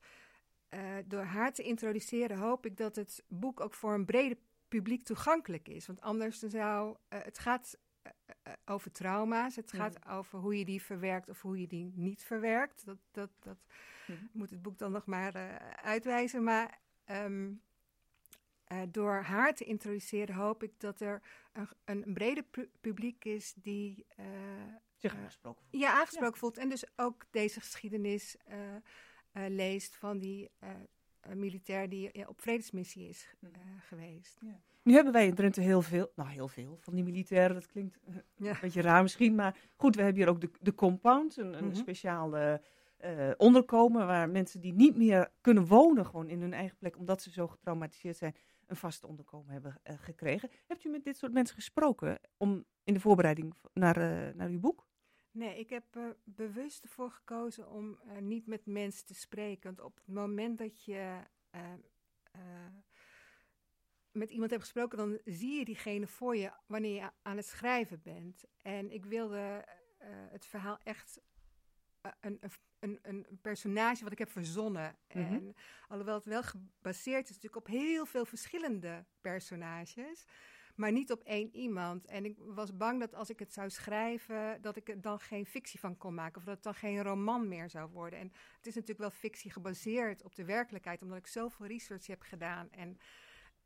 [1.05, 5.67] Door haar te introduceren hoop ik dat het boek ook voor een brede publiek toegankelijk
[5.67, 5.87] is.
[5.87, 7.77] Want anders zou het gaat
[8.65, 12.85] over trauma's, het gaat over hoe je die verwerkt of hoe je die niet verwerkt.
[12.85, 13.57] Dat, dat, dat
[14.07, 14.19] mhm.
[14.31, 16.43] moet het boek dan nog maar uitwijzen.
[16.43, 17.61] Maar um,
[18.67, 21.21] uh, door haar te introduceren hoop ik dat er
[21.53, 24.25] een, een breder pu publiek is die uh,
[24.95, 25.83] zich aangesproken voelt.
[25.83, 26.57] Ja, aangesproken voelt.
[26.57, 28.37] En dus ook deze geschiedenis
[29.33, 30.51] leest van die
[31.33, 33.51] militair die op vredesmissie is mm.
[33.79, 34.37] geweest.
[34.41, 34.61] Ja.
[34.85, 37.53] Nu hebben wij in Drenthe heel veel, nou heel veel van die militairen.
[37.53, 37.99] Dat klinkt
[38.35, 38.49] ja.
[38.49, 41.63] een beetje raar misschien, maar goed, we hebben hier ook de, de compound, een, een
[41.63, 41.75] mm -hmm.
[41.75, 42.61] speciale
[43.37, 47.31] onderkomen waar mensen die niet meer kunnen wonen gewoon in hun eigen plek, omdat ze
[47.31, 48.35] zo getraumatiseerd zijn,
[48.67, 50.49] een vast onderkomen hebben uh, gekregen.
[50.67, 54.59] Hebt u met dit soort mensen gesproken om, in de voorbereiding naar, uh, naar uw
[54.59, 54.87] boek?
[55.31, 59.75] Nee, ik heb er bewust ervoor gekozen om niet met mensen te spreken.
[59.75, 61.19] Want op het moment dat je
[64.15, 68.01] met iemand hebt gesproken, dan zie je diegene voor je wanneer je aan het schrijven
[68.03, 68.43] bent.
[68.61, 69.65] En ik wilde
[70.31, 71.19] het verhaal echt
[72.19, 72.39] een,
[72.79, 74.97] een, een, personage wat ik heb verzonnen.
[75.07, 75.33] Mhm.
[75.33, 75.55] En
[75.87, 80.25] alhoewel het wel gebaseerd is natuurlijk op heel veel verschillende personages,
[80.75, 82.05] maar niet op één iemand.
[82.05, 85.45] En ik was bang dat als ik het zou schrijven, dat ik er dan geen
[85.45, 86.37] fictie van kon maken.
[86.37, 88.19] Of dat het dan geen roman meer zou worden.
[88.19, 92.21] En het is natuurlijk wel fictie gebaseerd op de werkelijkheid, omdat ik zoveel research heb
[92.21, 92.71] gedaan.
[92.71, 92.97] En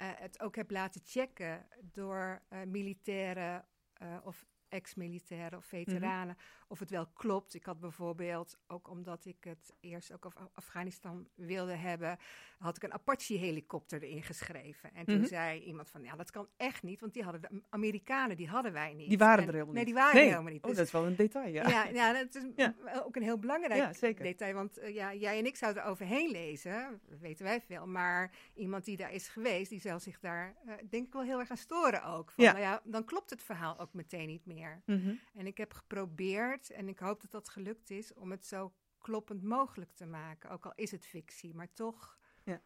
[0.03, 3.65] het ook heb laten checken door uh, militairen
[4.01, 6.58] uh, of ex-militairen of veteranen, mhm.
[6.69, 7.53] Of het wel klopt.
[7.53, 12.17] Ik had bijvoorbeeld, ook omdat ik het eerst ook over Afghanistan wilde hebben,
[12.57, 14.93] had ik een Apache-helikopter erin geschreven.
[14.93, 15.27] En toen mhm.
[15.27, 18.73] zei iemand van, ja, dat kan echt niet, want die hadden de Amerikanen, die hadden
[18.73, 19.09] wij niet.
[19.09, 19.75] Die waren er helemaal niet.
[19.75, 20.61] Nee, die waren er helemaal niet.
[20.61, 21.69] Oh, dus, dat is wel een detail, ja.
[21.69, 22.75] Ja, ja dat is ja.
[23.05, 26.31] ook een heel belangrijk ja, detail, want uh, ja, jij en ik zouden er overheen
[26.31, 30.73] lezen, weten wij veel, maar iemand die daar is geweest, die zal zich daar, uh,
[30.89, 32.31] denk ik wel heel erg aan storen ook.
[32.31, 32.51] Van, ja.
[32.51, 34.81] Nou ja, dan klopt het verhaal ook meteen niet meer.
[34.85, 35.19] Mm -hmm.
[35.33, 39.43] En ik heb geprobeerd, en ik hoop dat dat gelukt is, om het zo kloppend
[39.43, 40.49] mogelijk te maken.
[40.49, 42.61] Ook al is het fictie, maar toch ja.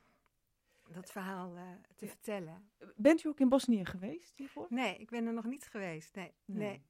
[0.90, 2.12] dat verhaal uh, te ja.
[2.12, 2.72] vertellen.
[2.96, 4.68] Bent u ook in Bosnië geweest hiervoor?
[4.70, 6.16] Nee, ik ben er nog niet geweest.
[6.16, 6.34] Nee.
[6.46, 6.58] nee.
[6.58, 6.84] nee.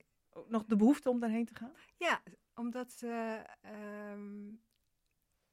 [0.48, 1.74] Nog de behoefte om daarheen te gaan?
[1.98, 2.24] Ja,
[2.56, 3.40] omdat uh,
[4.12, 4.62] um,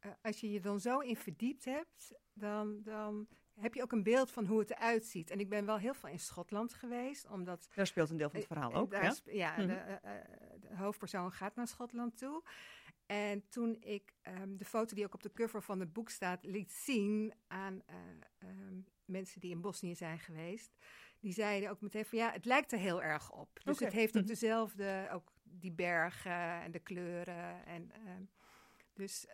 [0.00, 3.28] uh, als je je dan zo in verdiept hebt, dan, dan
[3.60, 5.30] heb je ook een beeld van hoe het eruit ziet.
[5.30, 7.68] En ik ben wel heel veel in Schotland geweest, omdat...
[7.74, 9.14] Daar speelt een deel van het verhaal ook, ja?
[9.24, 9.66] Ja, mm -hmm.
[9.66, 10.10] de, uh,
[10.60, 12.42] de, hoofdpersoon gaat naar Schotland toe.
[13.06, 16.44] En toen ik um, de foto die ook op de cover van het boek staat,
[16.44, 17.96] liet zien aan uh,
[18.48, 20.76] um, mensen die in Bosnië zijn geweest,
[21.20, 23.60] die zeiden ook meteen van ja, het lijkt er heel erg op.
[23.64, 23.88] Dus okay.
[23.88, 27.66] het heeft ook dezelfde, ook die bergen en de kleuren.
[27.66, 28.10] En, uh,
[28.92, 29.26] dus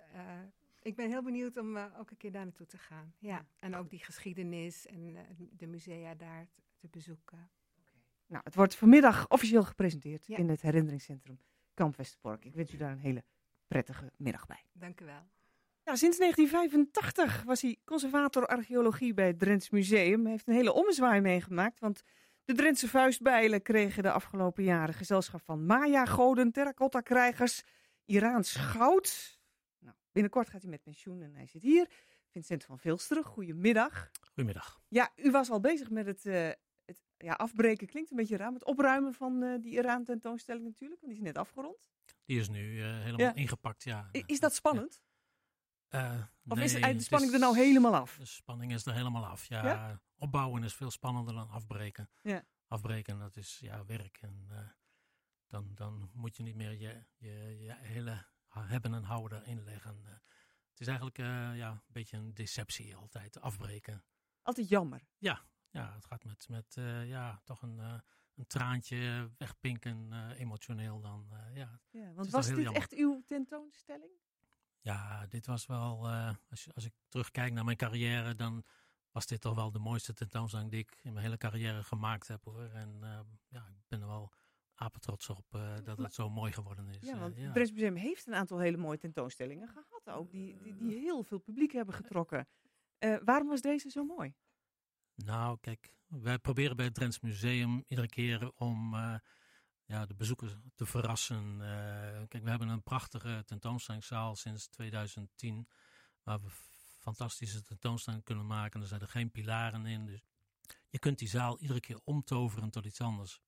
[0.87, 3.15] ik ben heel benieuwd om uh, ook een keer daar naartoe te gaan.
[3.19, 5.21] Ja, en ook die geschiedenis en uh,
[5.51, 7.51] de musea daar te, te bezoeken.
[7.81, 8.01] Okay.
[8.27, 10.37] Nou, het wordt vanmiddag officieel gepresenteerd ja.
[10.37, 11.39] in het herinneringscentrum
[11.75, 12.45] Kamp Westerbork.
[12.45, 13.25] Ik wens u daar een hele
[13.69, 14.65] prettige middag bij.
[14.73, 15.29] Dank u wel.
[15.83, 20.23] Ja, sinds 1985 was hij conservator archeologie bij het Drents Museum.
[20.23, 22.03] Hij heeft een hele ommezwaai meegemaakt, want
[22.45, 27.63] de Drentse vuistbijlen kregen de afgelopen jaren gezelschap van Maya-goden, terracotta-krijgers,
[28.05, 29.36] Iraans goud,
[30.17, 31.89] Binnenkort gaat hij met pensioen en hij zit hier.
[32.29, 34.11] Vincent van Vilsteren, goedemiddag.
[34.21, 34.81] Goedemiddag.
[34.89, 36.51] Ja, u was al bezig met het, uh,
[36.85, 41.01] het ja, afbreken, klinkt een beetje raar, het opruimen van uh, die Iran tentoonstelling natuurlijk,
[41.01, 41.91] want die is net afgerond.
[42.25, 43.35] Die is nu uh, helemaal ja.
[43.35, 44.09] ingepakt, ja.
[44.27, 45.03] Is dat spannend?
[45.89, 46.31] Ja.
[46.49, 48.17] of nee, is de spanning is, er nou helemaal af?
[48.17, 49.65] De spanning is er helemaal af, ja.
[49.65, 50.01] ja?
[50.19, 52.11] Opbouwen is veel spannender dan afbreken.
[52.23, 52.45] Ja.
[52.67, 54.49] Afbreken, dat is ja, werk en
[55.47, 58.25] dan, dan moet je niet meer je, je, je hele
[58.65, 60.01] hebben en houden inleggen.
[60.05, 60.13] Eh,
[60.71, 64.05] het is eigenlijk uh, ja, een beetje een deceptie altijd, afbreken.
[64.43, 65.09] Altijd jammer.
[65.19, 65.41] Ja,
[65.71, 67.79] ja het gaat met, met uh, ja, toch een,
[68.35, 71.29] een traantje wegpinken, emotioneel dan.
[71.55, 72.75] ja, ja, want was dit jammer.
[72.75, 74.13] echt uw tentoonstelling?
[74.81, 76.09] Ja, dit was wel,
[76.51, 78.65] als, je, als ik terugkijk naar mijn carrière, dan
[79.11, 82.45] was dit toch wel de mooiste tentoonstelling die ik in mijn hele carrière gemaakt heb
[82.45, 82.71] hoor.
[82.71, 82.99] En
[83.49, 84.33] ja, ik ben er wel
[84.77, 86.99] apetrots op uh, dat het zo mooi geworden is.
[87.01, 87.53] Ja, eh, want ja.
[87.53, 91.39] het Museum heeft een aantal hele mooie tentoonstellingen gehad ook, die, die, die heel veel
[91.39, 92.49] publiek hebben getrokken.
[92.99, 94.35] Uh, waarom was deze zo mooi?
[95.15, 98.95] Nou, kijk, wij proberen bij het Drents Museum iedere keer om
[99.85, 101.59] ja, de bezoekers te verrassen.
[102.29, 105.69] kijk, we hebben een prachtige tentoonstellingszaal sinds 2010,
[106.23, 106.49] waar we
[106.99, 108.81] fantastische tentoonstellingen kunnen maken.
[108.81, 110.23] Er zijn er geen pilaren in, dus
[110.89, 113.41] je kunt die zaal iedere keer omtoveren tot iets anders.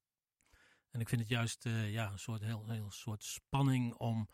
[0.99, 4.29] En ik vind het juist ja, een soort, heel, heel soort spanning om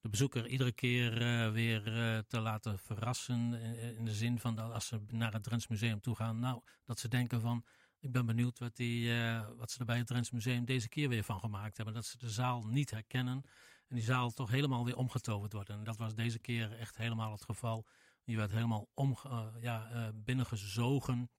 [0.00, 1.12] de bezoeker iedere keer
[1.52, 1.82] weer
[2.28, 3.54] te laten verrassen.
[3.96, 6.98] In, de zin van dat als ze naar het Drents Museum toe gaan, nou, dat
[6.98, 7.64] ze denken van
[7.98, 9.12] ik ben benieuwd wat, die,
[9.56, 11.94] wat ze er bij het Drents Museum deze keer weer van gemaakt hebben.
[11.94, 13.42] Dat ze de zaal niet herkennen
[13.88, 15.68] en die zaal toch helemaal weer omgetoverd wordt.
[15.68, 17.86] En dat was deze keer echt helemaal het geval.
[18.24, 19.16] Die werd helemaal om,
[19.60, 21.30] ja, binnengezogen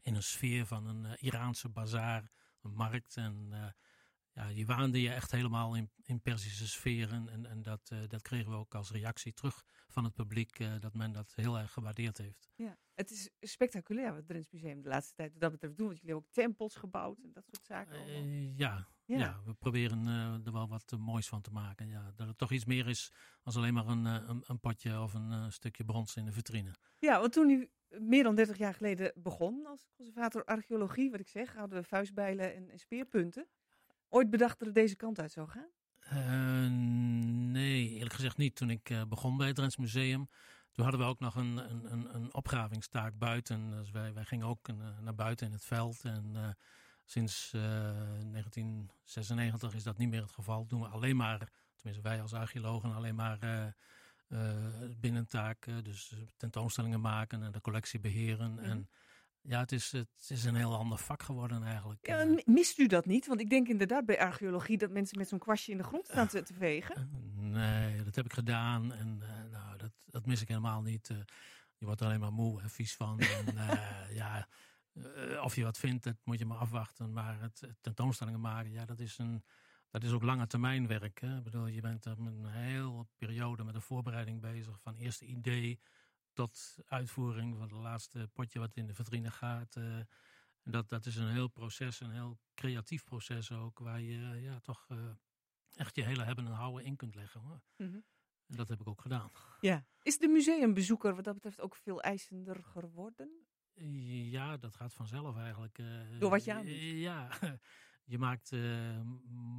[0.00, 2.30] in een sfeer van een Iraanse bazaar,
[2.62, 3.16] een markt.
[3.16, 3.52] En
[4.34, 7.28] ja, je waande je echt helemaal in, in Persische sferen.
[7.28, 10.72] En, en dat, uh, dat kregen we ook als reactie terug van het publiek, uh,
[10.80, 12.48] dat men dat heel erg gewaardeerd heeft.
[12.54, 15.86] Ja, het is spectaculair wat het Drents Museum de laatste tijd dat betreft doen.
[15.86, 18.08] Want jullie hebben ook tempels gebouwd en dat soort zaken.
[18.08, 19.18] Uh, ja, ja.
[19.18, 19.42] ja.
[19.44, 20.06] we proberen
[20.44, 21.88] er wel wat moois van te maken.
[21.88, 23.12] Ja, dat het toch iets meer is
[23.42, 26.70] als alleen maar een, een, een potje of een stukje brons in de vitrine.
[26.98, 31.28] Ja, want toen u meer dan 30 jaar geleden begon als conservator archeologie, wat ik
[31.28, 33.48] zeg, hadden we vuistbijlen en, en speerpunten
[34.12, 35.68] ooit bedacht dat het deze kant uit zou gaan?
[36.12, 36.70] Uh,
[37.52, 38.56] nee, eerlijk gezegd niet.
[38.56, 40.28] Toen ik uh, begon bij het Drents Museum,
[40.72, 43.70] toen hadden we ook nog een, een, een, een opgravingstaak buiten.
[43.70, 46.04] Dus wij, wij gingen ook uh, naar buiten in het veld.
[46.04, 46.56] En
[47.04, 50.66] sinds 1996 is dat niet meer het geval.
[50.66, 53.38] Doen we alleen maar, tenminste wij als archeologen, alleen maar
[55.00, 55.66] binnentaak.
[55.82, 58.58] dus tentoonstellingen maken en de collectie beheren.
[58.58, 58.86] En mhm.
[59.42, 62.06] Ja, het is, het is een heel ander vak geworden eigenlijk.
[62.06, 62.44] Ja, eh.
[62.44, 63.26] mist u dat niet?
[63.26, 66.28] Want ik denk inderdaad bij archeologie dat mensen met zo'n kwastje in de grond staan
[66.28, 66.96] te, te vegen.
[66.96, 67.02] Eh,
[67.34, 71.08] nee, dat heb ik gedaan en uh, nou, dat, dat mis ik helemaal niet.
[71.08, 71.18] Uh,
[71.76, 73.20] je wordt er alleen maar moe en vies van.
[73.46, 73.54] en,
[74.14, 74.48] ja,
[75.42, 77.12] of je wat vindt, dat moet je maar afwachten.
[77.12, 79.44] Maar het, tentoonstellingen maken, ja, dat is, een,
[79.90, 81.20] dat is ook lange termijn werk.
[81.20, 81.36] Hè?
[81.36, 84.80] Ik bedoel, je bent er een hele periode met de voorbereiding bezig.
[84.80, 85.80] Van eerste idee
[86.32, 89.76] tot uitvoering van het laatste potje wat in de vitrine gaat.
[89.76, 89.96] Uh,
[90.62, 94.58] en dat, dat is een heel proces, een heel creatief proces ook, waar je ja,
[94.58, 94.98] toch uh,
[95.74, 97.40] echt je hele hebben en houden in kunt leggen.
[97.40, 97.60] Hoor.
[97.76, 98.04] Mm -hmm.
[98.46, 99.30] En dat heb ik ook gedaan.
[99.60, 99.86] Ja.
[100.02, 103.46] Is de museumbezoeker wat dat betreft ook veel eisender geworden?
[104.30, 105.78] Ja, dat gaat vanzelf eigenlijk.
[105.78, 106.66] Uh, Door wat je aan
[106.98, 107.28] Ja,
[108.12, 108.52] je maakt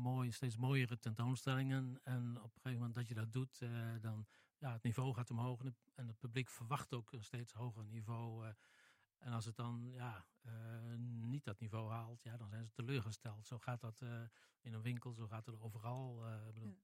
[0.01, 1.99] mooi, steeds mooiere tentoonstellingen.
[2.03, 3.59] En op een gegeven moment dat je dat doet,
[4.01, 4.28] dan
[4.64, 5.64] ja, het niveau gaat omhoog
[5.95, 8.45] en, het publiek verwacht ook een steeds hoger niveau.
[8.45, 8.53] Uh,
[9.18, 10.51] en als het dan ja, uh,
[10.97, 13.47] niet dat niveau haalt, ja, dan zijn ze teleurgesteld.
[13.47, 14.22] Zo gaat dat uh,
[14.61, 16.24] in een winkel, zo gaat het overal.
[16.53, 16.78] Bedoel,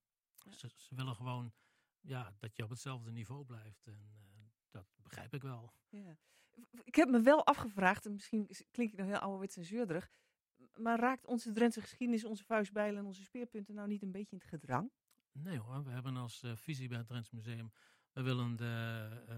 [0.44, 0.52] ja.
[0.52, 1.54] Ze, ze, willen gewoon
[2.00, 3.88] ja, dat je op hetzelfde niveau blijft.
[3.88, 5.74] En dat begrijp ik wel.
[5.90, 6.18] Ja.
[6.84, 10.12] Ik heb me wel afgevraagd, en misschien klink ik nog heel ouderwets en zeurderig,
[10.74, 14.38] maar raakt onze Drentse geschiedenis, onze vuistbijlen en onze speerpunten nou niet een beetje in
[14.38, 14.92] het gedrang?
[15.32, 17.72] Nee hoor, we hebben als uh, visie bij het Drents Museum,
[18.12, 19.36] we willen de, uh,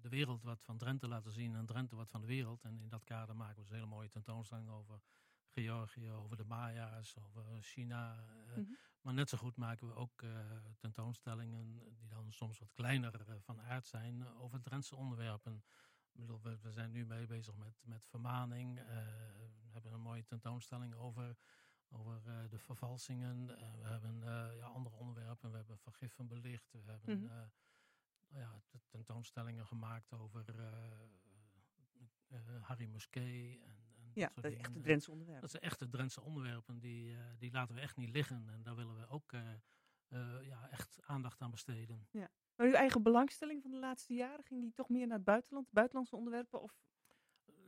[0.00, 2.64] de wereld wat van Drenthe laten zien en Drenthe wat van de wereld.
[2.64, 5.00] En in dat kader maken we een hele mooie tentoonstelling over
[5.48, 8.14] Georgië, over de Maya's, over China.
[8.14, 8.76] Mm -hmm.
[9.00, 10.24] Maar net zo goed maken we ook
[10.78, 15.64] tentoonstellingen die dan soms wat kleiner van aard zijn over Drentse onderwerpen.
[16.12, 18.74] Bedoel, we, we, zijn nu mee bezig met, met vermaning.
[19.62, 21.36] we hebben een mooie tentoonstelling over
[21.92, 23.48] over uh, de vervalsingen.
[23.48, 25.50] Uh, we hebben uh, ja, andere onderwerpen.
[25.50, 26.72] We hebben vergiffen belicht.
[26.72, 27.50] We hebben mm -hmm.
[28.40, 30.44] ja, tentoonstellingen gemaakt over
[32.60, 33.60] Harry Musquet.
[33.62, 35.42] En, en ja, dat, dat is echte Drentse onderwerpen.
[35.42, 36.80] Dat zijn echte Drentse onderwerpen.
[36.80, 38.48] Die, die laten we echt niet liggen.
[38.48, 39.32] En daar willen we ook
[40.42, 42.06] ja, echt aandacht aan besteden.
[42.10, 42.30] Ja.
[42.56, 45.66] Maar uw eigen belangstelling van de laatste jaren, ging die toch meer naar het buitenland,
[45.70, 46.62] buitenlandse onderwerpen?
[46.62, 46.78] Of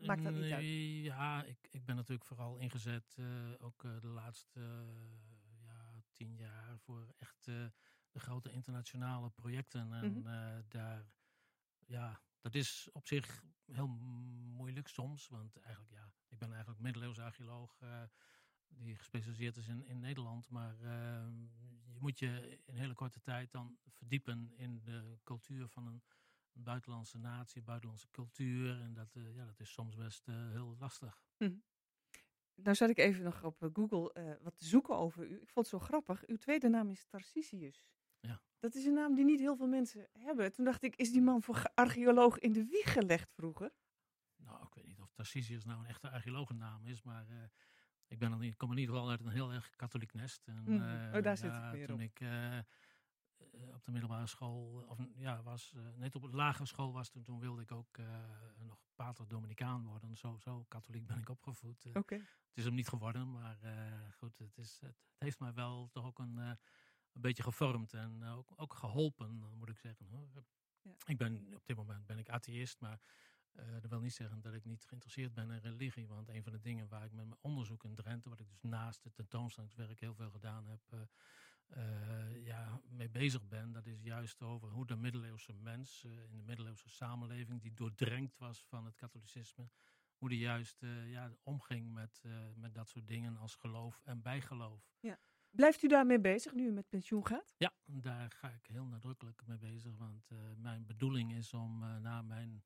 [0.06, 0.64] Maakt dat niet uit?
[1.04, 3.26] Ja, ik, ik ben natuurlijk vooral ingezet, uh,
[3.58, 9.92] ook uh, de laatste uh, ja, tien jaar, voor echt de grote internationale projecten.
[9.92, 10.64] En mm -hmm.
[10.68, 11.04] daar,
[11.86, 13.88] ja, dat is op zich heel
[14.56, 15.28] moeilijk soms.
[15.28, 17.78] Want eigenlijk, ja, ik ben eigenlijk middeleeuws archeoloog
[18.68, 20.48] die gespecialiseerd is in, in Nederland.
[20.48, 20.76] Maar
[21.92, 26.02] je moet je in hele korte tijd dan verdiepen in de cultuur van een
[26.52, 28.80] buitenlandse natie, buitenlandse cultuur.
[28.80, 31.22] En dat, uh, ja, dat is soms best uh, heel lastig.
[31.36, 31.54] Hm.
[32.54, 35.34] Nou zat ik even nog op eh, Google wat te zoeken over u.
[35.34, 36.26] Ik vond het zo grappig.
[36.26, 37.86] Uw tweede naam is Tarcisius.
[38.20, 38.42] Ja.
[38.58, 40.52] Dat is een naam die niet heel veel mensen hebben.
[40.52, 43.72] Toen dacht ik, is die man voor archeoloog in de wieg gelegd vroeger?
[44.36, 47.26] Nou, ik weet niet of Tarcisius nou een echte archeologennaam is, maar
[48.06, 50.48] ik, ben dan, ik kom in ieder geval uit een heel erg katholiek nest.
[50.48, 51.14] En, mm.
[51.14, 52.02] oh, daar zit ik weer Toen op.
[52.02, 52.58] ik uh,
[53.74, 57.22] op de middelbare school, of ja, was, uh, net op de lagere school was, toen,
[57.22, 58.06] toen wilde ik ook uh,
[58.58, 60.16] nog pater Dominicaan worden.
[60.16, 61.86] Zo, zo katholiek ben ik opgevoed.
[61.92, 62.18] Okay.
[62.18, 63.58] Het is hem niet geworden, maar
[64.16, 68.24] goed, het, is, het, het, heeft mij wel toch ook een, een beetje gevormd en
[68.24, 70.06] ook, ook geholpen, moet ik zeggen.
[70.06, 70.28] Hoor.
[70.82, 70.92] Ja.
[71.06, 73.00] Ik ben, op dit moment ben ik atheïst, maar
[73.52, 76.08] dat wil niet zeggen dat ik niet geïnteresseerd ben in religie.
[76.08, 78.62] Want een van de dingen waar ik met mijn onderzoek in Drenthe, wat ik dus
[78.62, 81.00] naast het tentoonstellingswerk heel veel gedaan heb, uh,
[82.44, 83.72] ja, mee bezig ben.
[83.72, 88.64] Dat is juist over hoe de middeleeuwse mens in de middeleeuwse samenleving, die doordrenkt was
[88.64, 89.68] van het katholicisme,
[90.16, 92.22] hoe die juist ja, omging met,
[92.54, 94.94] met dat soort dingen als geloof en bijgeloof.
[95.00, 95.18] Ja.
[95.50, 97.54] Blijft u daarmee bezig nu u met pensioen gaat?
[97.56, 99.96] Ja, daar ga ik heel nadrukkelijk mee bezig.
[99.96, 102.64] Want mijn bedoeling is om na mijn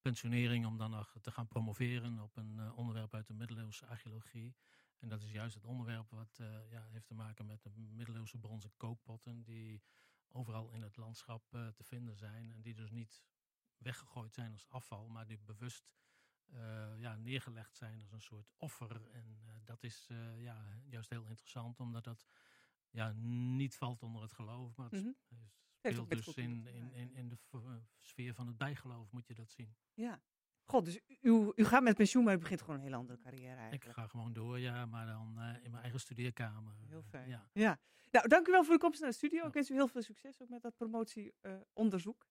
[0.00, 4.54] pensionering om dan nog te gaan promoveren op een onderwerp uit de middeleeuwse archeologie.
[4.98, 8.38] En dat is juist het onderwerp wat uh, ja, heeft te maken met de middeleeuwse
[8.38, 9.82] bronzen kookpotten die
[10.28, 12.52] overal in het landschap uh, te vinden zijn.
[12.52, 13.22] En die dus niet
[13.76, 15.92] weggegooid zijn als afval, maar die bewust
[16.96, 19.10] ja, neergelegd zijn als een soort offer.
[19.10, 22.26] En dat is ja, juist heel interessant, omdat dat
[22.90, 23.12] ja,
[23.56, 25.50] niet valt onder het geloof, maar het mm -hmm.
[25.72, 27.38] speelt dus in, in, in, in de
[28.00, 29.76] sfeer van het bijgeloof, moet je dat zien.
[29.94, 30.22] Ja.
[30.64, 33.54] God, dus u, u gaat met pensioen, maar u begint gewoon een hele andere carrière
[33.54, 33.84] eigenlijk.
[33.84, 36.72] Ik ga gewoon door, ja, maar dan uh, in mijn eigen studeerkamer.
[36.88, 37.28] Heel fijn.
[37.28, 37.48] Ja.
[37.52, 37.78] ja.
[38.10, 39.46] Nou, dank u wel voor uw komst naar de studio.
[39.46, 42.26] Ik wens u heel veel succes ook met dat promotieonderzoek.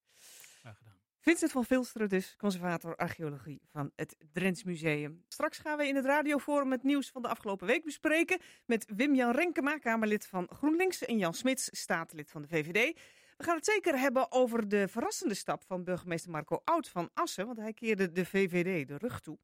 [0.60, 1.02] Graag gedaan.
[1.24, 5.24] Vincent van Vilsteren dus, conservator archeologie van het Drents Museum.
[5.28, 9.32] Straks gaan we in het radioforum het nieuws van de afgelopen week bespreken met Wim-Jan
[9.32, 13.00] Renkema, Kamerlid van GroenLinks en Jan Smits, staatslid van de VVD.
[13.38, 17.46] We gaan het zeker hebben over de verrassende stap van burgemeester Marco Oud van Assen,
[17.46, 19.38] want hij keerde de VVD de rug toe.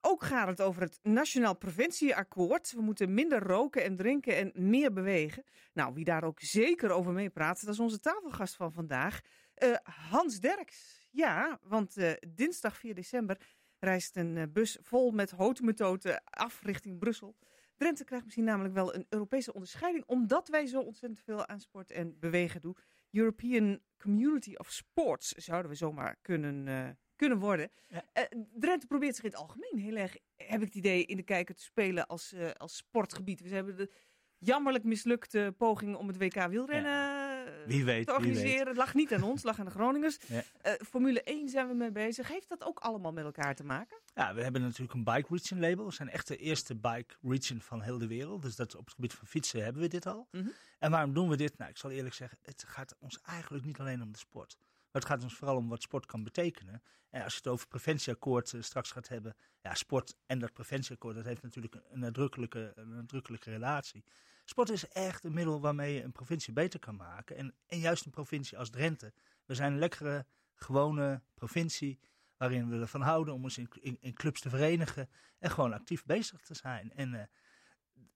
[0.00, 2.72] Ook gaat het over het Nationaal Preventieakkoord.
[2.72, 5.44] We moeten minder roken en drinken en meer bewegen.
[5.72, 9.20] Nou, wie daar ook zeker over meepraat, dat is onze tafelgast van vandaag,
[9.58, 11.08] uh, Hans Derks.
[11.10, 13.38] Ja, want uh, dinsdag 4 december
[13.78, 17.36] reist een uh, bus vol met houtmethoden af richting Brussel.
[17.76, 21.90] Drenthe krijgt misschien namelijk wel een Europese onderscheiding, omdat wij zo ontzettend veel aan sport
[21.90, 22.76] en bewegen doen.
[23.14, 27.70] European Community of Sports zouden we zomaar kunnen, uh, kunnen worden.
[27.88, 28.04] Ja.
[28.14, 31.22] Uh, Drenthe probeert zich in het algemeen heel erg, heb ik het idee, in de
[31.22, 33.40] kijker te spelen als, uh, als sportgebied.
[33.40, 33.90] We hebben de
[34.38, 37.23] jammerlijk mislukte poging om het WK wielrennen ja.
[37.66, 38.66] Wie weet, te organiseren.
[38.66, 40.18] Het lag niet aan ons, lag aan de Groningers.
[40.26, 40.42] Ja.
[40.86, 42.28] Formule 1 zijn we mee bezig.
[42.28, 43.96] Heeft dat ook allemaal met elkaar te maken?
[44.14, 45.86] Ja, we hebben natuurlijk een bike region label.
[45.86, 48.42] We zijn echt de eerste bike region van heel de wereld.
[48.42, 50.28] Dus dat op het gebied van fietsen hebben we dit al.
[50.30, 50.52] Mm -hmm.
[50.78, 51.58] En waarom doen we dit?
[51.58, 54.56] Nou, ik zal eerlijk zeggen, het gaat ons eigenlijk niet alleen om de sport.
[54.58, 56.82] Maar het gaat ons vooral om wat sport kan betekenen.
[57.10, 59.36] En als je het over preventieakkoord uh, straks gaat hebben.
[59.60, 64.04] Ja, sport en dat preventieakkoord, dat heeft natuurlijk een nadrukkelijke, een nadrukkelijke relatie.
[64.44, 67.36] Sport is echt een middel waarmee je een provincie beter kan maken.
[67.36, 69.12] En, en juist een provincie als Drenthe.
[69.44, 72.00] We zijn een lekkere, gewone provincie
[72.36, 76.04] waarin we ervan houden om ons in, in, in, clubs te verenigen en gewoon actief
[76.04, 76.92] bezig te zijn.
[76.92, 77.22] En uh,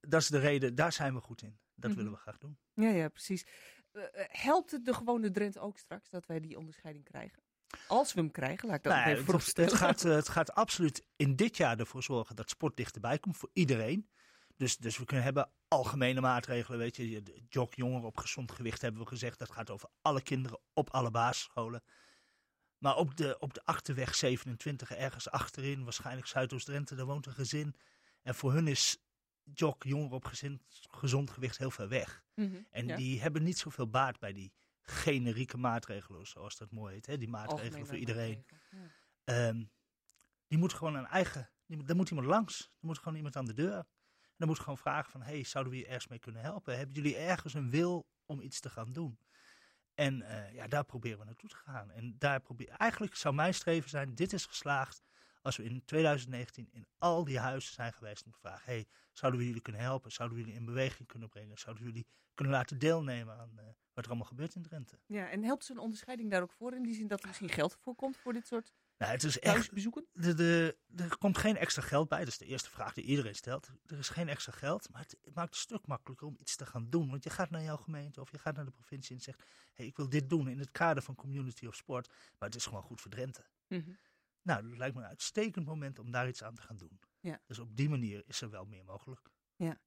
[0.01, 1.49] dat is de reden, daar zijn we goed in.
[1.49, 1.97] Dat mm -hmm.
[1.97, 2.59] willen we graag doen.
[2.75, 3.47] Ja, ja, precies.
[3.93, 7.43] Uh, helpt het de gewone Drenthe ook straks dat wij die onderscheiding krijgen?
[7.87, 9.71] Als we hem krijgen, laat ik dat nou, even vooropstellen.
[9.71, 13.37] Het, het, gaat, het gaat absoluut in dit jaar ervoor zorgen dat sport dichterbij komt
[13.37, 14.09] voor iedereen.
[14.59, 17.23] Dus, dus we kunnen hebben algemene maatregelen, weet je.
[17.49, 19.39] Jog jongeren op gezond gewicht hebben we gezegd.
[19.39, 21.83] Dat gaat over alle kinderen op alle basisscholen.
[22.79, 27.75] Maar op de, op de achterweg 27, ergens achterin, waarschijnlijk Zuidoost-Drenthe, daar woont een gezin.
[28.23, 28.99] En voor hun is
[29.43, 32.25] jog, jongeren op gezin, gezond gewicht heel ver weg.
[32.35, 32.97] Mm -hmm, en ja.
[32.97, 37.07] die hebben niet zoveel baat bij die generieke maatregelen, zoals dat mooi heet.
[37.07, 37.19] Hè?
[37.19, 38.45] Die maatregelen voor iedereen.
[39.25, 39.49] Ja.
[39.49, 39.71] Um,
[40.47, 42.61] die moet gewoon een eigen, die, daar moet iemand langs.
[42.61, 43.87] Er moet gewoon iemand aan de deur.
[44.39, 46.77] Dan moet gewoon vragen van, hey, zouden we je ergens mee kunnen helpen?
[46.77, 49.19] Hebben jullie ergens een wil om iets te gaan doen?
[49.95, 51.91] En uh, ja, daar proberen we naartoe te gaan.
[51.91, 55.03] En daar probeer, eigenlijk zou mijn streven zijn, dit is geslaagd
[55.43, 59.41] als we in 2019 in al die huizen zijn geweest om te vragen, hey, zouden
[59.41, 60.13] we jullie kunnen helpen?
[60.13, 61.59] Zouden we jullie in beweging kunnen brengen?
[61.59, 64.99] Zouden we jullie kunnen laten deelnemen aan uh, wat er allemaal gebeurt in Drenthe?
[65.07, 67.77] Ja, en helpt zo'n onderscheiding daar ook voor in die zin dat er misschien geld
[67.81, 70.07] voor komt voor dit soort nou, het is echt, bezoeken?
[70.13, 72.19] De, de, er komt geen extra geld bij.
[72.19, 73.71] Dat is de eerste vraag die iedereen stelt.
[73.87, 76.67] Er is geen extra geld, maar het maakt het een stuk makkelijker om iets te
[76.67, 77.11] gaan doen.
[77.11, 79.43] Want je gaat naar jouw gemeente of je gaat naar de provincie en zegt:
[79.75, 82.09] hey, ik wil dit doen in het kader van community of sport.
[82.09, 83.47] Maar het is gewoon goed voor Drenthe.
[83.69, 83.99] Mm -hmm.
[84.43, 87.01] Nou, dat lijkt me een uitstekend moment om daar iets aan te gaan doen.
[87.21, 87.41] Ja.
[87.47, 89.31] Dus op die manier is er wel meer mogelijk.
[89.57, 89.81] Ja.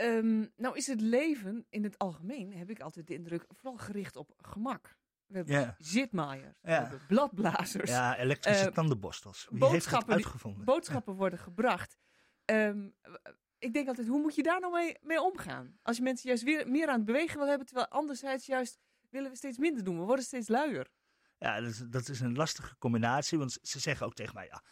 [0.00, 4.16] Um, nou is het leven in het algemeen, heb ik altijd de indruk, vooral gericht
[4.16, 4.97] op gemak.
[5.28, 5.70] We hebben yeah.
[5.78, 6.82] zitmaaiers, yeah.
[6.82, 7.90] we hebben bladblazers.
[7.90, 9.46] Ja, elektrische uh, tandenborstels.
[9.50, 10.64] Wie boodschappen, heeft uitgevonden?
[10.64, 11.98] Boodschappen worden gebracht.
[12.44, 12.94] Um,
[13.58, 15.78] ik denk altijd, hoe moet je daar nou mee, mee, omgaan?
[15.82, 18.78] Als je mensen juist weer meer aan het bewegen wil hebben, terwijl anderzijds juist
[19.10, 19.98] willen we steeds minder doen.
[19.98, 20.90] We worden steeds luier.
[21.38, 24.62] Ja, dat is, dat is een lastige combinatie, want ze zeggen ook tegen mij, ja,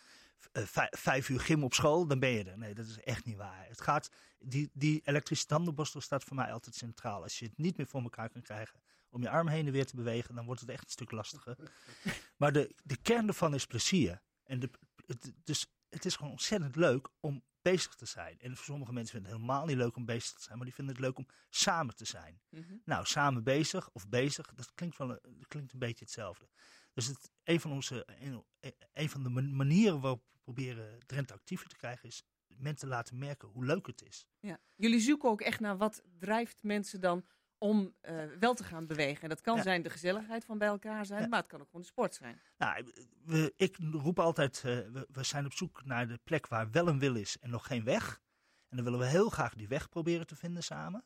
[0.91, 2.59] vijf uur gym op school, dan ben je er.
[2.59, 3.67] Nee, dat is echt niet waar.
[3.69, 7.23] Het gaat, die, die elektrische tandenborstel staat voor mij altijd centraal.
[7.23, 8.81] Als je het niet meer voor elkaar kan krijgen
[9.17, 11.57] om je arm heen en weer te bewegen, dan wordt het echt een stuk lastiger.
[12.41, 14.23] maar de, de kern ervan is plezier.
[14.45, 14.71] En de,
[15.07, 18.39] het, dus het is gewoon ontzettend leuk om bezig te zijn.
[18.41, 20.75] En voor sommige mensen vinden het helemaal niet leuk om bezig te zijn, maar die
[20.75, 22.41] vinden het leuk om samen te zijn.
[22.49, 22.77] Mhm.
[22.85, 26.49] Nou, samen bezig of bezig, dat klinkt, wel, dat klinkt een beetje hetzelfde.
[26.93, 28.45] Dus het, een, van onze, een,
[28.93, 33.49] een van de manieren waarop we proberen Drenthe actiever te krijgen is mensen laten merken
[33.49, 34.29] hoe leuk het is.
[34.41, 34.61] Ja.
[34.75, 37.25] Jullie zoeken ook echt naar wat drijft mensen dan
[37.59, 39.23] om uh, wel te gaan bewegen.
[39.23, 41.81] En dat kan zijn de gezelligheid van bij elkaar zijn, maar het kan ook gewoon
[41.81, 42.41] de sport zijn.
[42.59, 42.93] Nou,
[43.25, 46.89] we, ik roep altijd, uh, we, we, zijn op zoek naar de plek waar wel
[46.89, 48.21] een wil is en nog geen weg.
[48.69, 51.05] En dan willen we heel graag die weg proberen te vinden samen.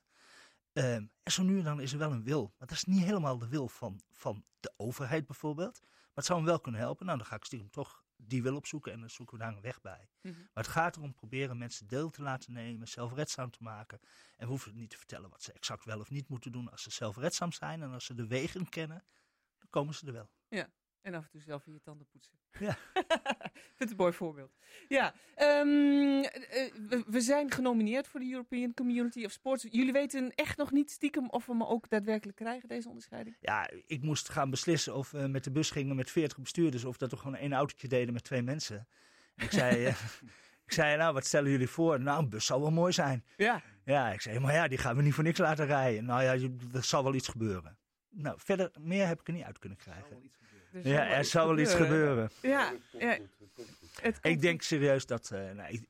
[0.72, 2.55] Uh, en zo nu en dan is er wel een wil.
[2.59, 5.80] Maar dat is niet helemaal de wil van, van de overheid bijvoorbeeld.
[5.80, 7.07] Maar het zou hem wel kunnen helpen.
[7.07, 9.61] Nou, dan ga ik stiekem toch die wil opzoeken en dan zoeken we daar een
[9.61, 10.09] weg bij.
[10.21, 10.35] Mhm.
[10.39, 14.01] Maar het gaat erom proberen mensen deel te laten nemen, zelfredzaam te maken.
[14.37, 16.71] En we hoeven niet te vertellen wat ze exact wel of niet moeten doen.
[16.71, 19.05] Als ze zelfredzaam zijn en als ze de wegen kennen,
[19.59, 20.31] dan komen ze er wel.
[20.49, 20.73] Ja.
[21.01, 22.39] En af en toe zelf in je tanden poetsen.
[22.59, 22.79] Ja.
[23.89, 24.51] Dit is een mooi voorbeeld.
[24.89, 29.66] Ja, ehm, eh, we, zijn genomineerd voor de European Community of Sports.
[29.70, 33.37] Jullie weten echt nog niet stiekem of we hem ook daadwerkelijk krijgen, deze onderscheiding?
[33.41, 36.97] Ja, ik moest gaan beslissen of we met de bus gingen met 40 bestuurders of
[36.97, 38.89] dat we gewoon één autootje deden met twee mensen.
[39.37, 39.89] En ik zei, uh,
[40.66, 42.01] ik zei, nou, wat stellen jullie voor?
[42.01, 43.24] Nou, een bus zou wel mooi zijn.
[43.37, 43.62] Ja.
[43.85, 46.05] Ja, ik zei, maar ja, die gaan we niet voor niks laten rijden.
[46.05, 47.78] Nou ja, er zal wel iets gebeuren.
[48.11, 50.31] Nou, verder, meer heb ik er niet uit kunnen krijgen.
[50.83, 52.31] Ja, er zal wel iets gebeuren.
[52.43, 53.18] Ja, ja.
[54.23, 55.31] Ik denk serieus dat.
[55.33, 55.89] Uh, nou, ik,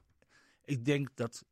[0.64, 1.44] ik, denk dat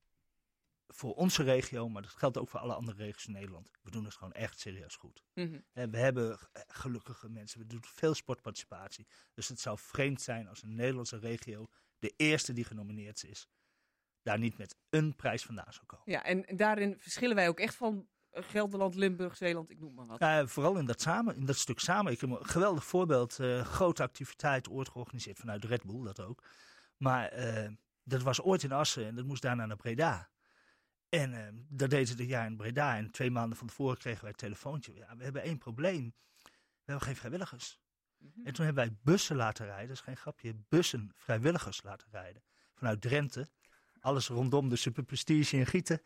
[0.86, 3.70] voor onze regio, maar dat geldt ook voor alle andere regio's in Nederland.
[3.82, 5.24] We doen het gewoon echt serieus goed.
[5.34, 5.90] Mm -hmm.
[5.90, 9.06] we hebben gelukkige mensen, we doen veel sportparticipatie.
[9.34, 11.68] Dus het zou vreemd zijn als een Nederlandse regio
[11.98, 13.48] de eerste die genomineerd is,
[14.22, 16.10] daar niet met een prijs vandaan zou komen.
[16.10, 20.22] Ja, en daarin verschillen wij ook echt van Gelderland, Limburg, Zeeland, ik noem maar wat.
[20.22, 22.12] Uh, vooral in dat, samen, in dat stuk samen.
[22.12, 23.38] Ik heb een geweldig voorbeeld.
[23.38, 26.42] Uh, grote activiteit ooit georganiseerd vanuit Red Bull, dat ook.
[26.96, 27.68] Maar uh,
[28.02, 30.28] dat was ooit in Assen en dat moest daarna naar Breda.
[31.08, 32.96] En uh, dat deden ze dit jaar in Breda.
[32.96, 34.94] En twee maanden van tevoren kregen wij het telefoontje.
[34.94, 36.14] Ja, we hebben één probleem.
[36.42, 36.50] We
[36.84, 37.80] hebben geen vrijwilligers.
[38.18, 38.46] Mm -hmm.
[38.46, 39.88] En toen hebben wij bussen laten rijden.
[39.88, 40.54] Dat is geen grapje.
[40.68, 42.42] Bussen vrijwilligers laten rijden.
[42.74, 43.48] Vanuit Drenthe.
[44.00, 46.00] Alles rondom de Super Prestige in Gieten.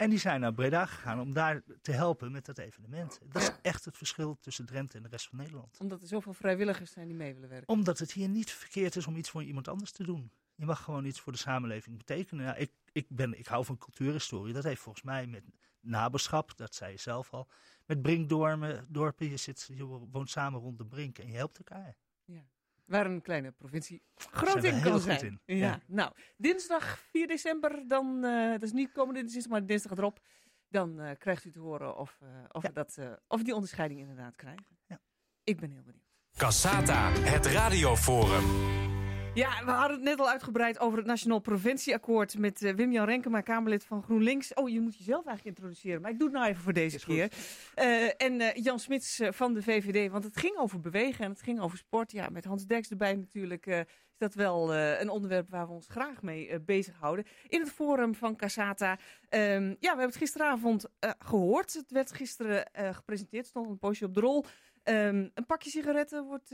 [0.00, 3.18] En die zijn naar Breda gegaan om daar te helpen met dat evenement.
[3.28, 5.78] Dat is echt het verschil tussen Drenthe en de rest van Nederland.
[5.80, 7.68] Omdat er zoveel vrijwilligers zijn die mee willen werken.
[7.68, 10.32] Omdat het hier niet verkeerd is om iets voor iemand anders te doen.
[10.54, 12.44] Je mag gewoon iets voor de samenleving betekenen.
[12.44, 14.54] Ja, ik, ik, ben, ik hou van cultuurhistorie.
[14.54, 15.44] Dat heeft volgens mij met
[15.80, 17.48] naberschap, dat zei je zelf al.
[17.86, 21.96] Met brinkdormen, dorpen, je, zit, je woont samen rond de brink en je helpt elkaar.
[22.24, 22.48] Ja
[22.90, 25.40] waar een kleine provincie groot in kan zijn.
[25.44, 25.56] In.
[25.56, 25.80] Ja.
[25.86, 30.20] Nou, dinsdag 4 december, dan, uh, dat is niet komende dinsdag, maar dinsdag erop,
[30.68, 34.00] dan uh, krijgt u te horen of, uh, of, we dat, of we die onderscheiding
[34.00, 34.66] inderdaad krijgen.
[34.86, 35.00] Ja.
[35.44, 36.08] Ik ben heel benieuwd.
[36.36, 38.89] Cassata, het radioforum.
[39.34, 43.40] Ja, we hadden het net al uitgebreid over het Nationaal Preventieakkoord met uh, Wim-Jan Renkema,
[43.40, 44.54] Kamerlid van GroenLinks.
[44.54, 47.32] Oh, je moet jezelf eigenlijk introduceren, maar ik doe het nou even voor deze keer.
[47.76, 51.42] Uh, en uh, Jan Smits van de VVD, want het ging over bewegen en het
[51.42, 52.12] ging over sport.
[52.12, 56.22] Ja, met Hans Deks erbij natuurlijk is dat wel een onderwerp waar we ons graag
[56.22, 57.24] mee bezighouden.
[57.48, 58.92] In het forum van Casata.
[58.92, 60.86] Um, ja, we hebben het gisteravond
[61.18, 61.72] gehoord.
[61.72, 64.44] Het werd gisteren gepresenteerd, stond een poosje op de rol.
[64.84, 66.52] Um, een pakje sigaretten wordt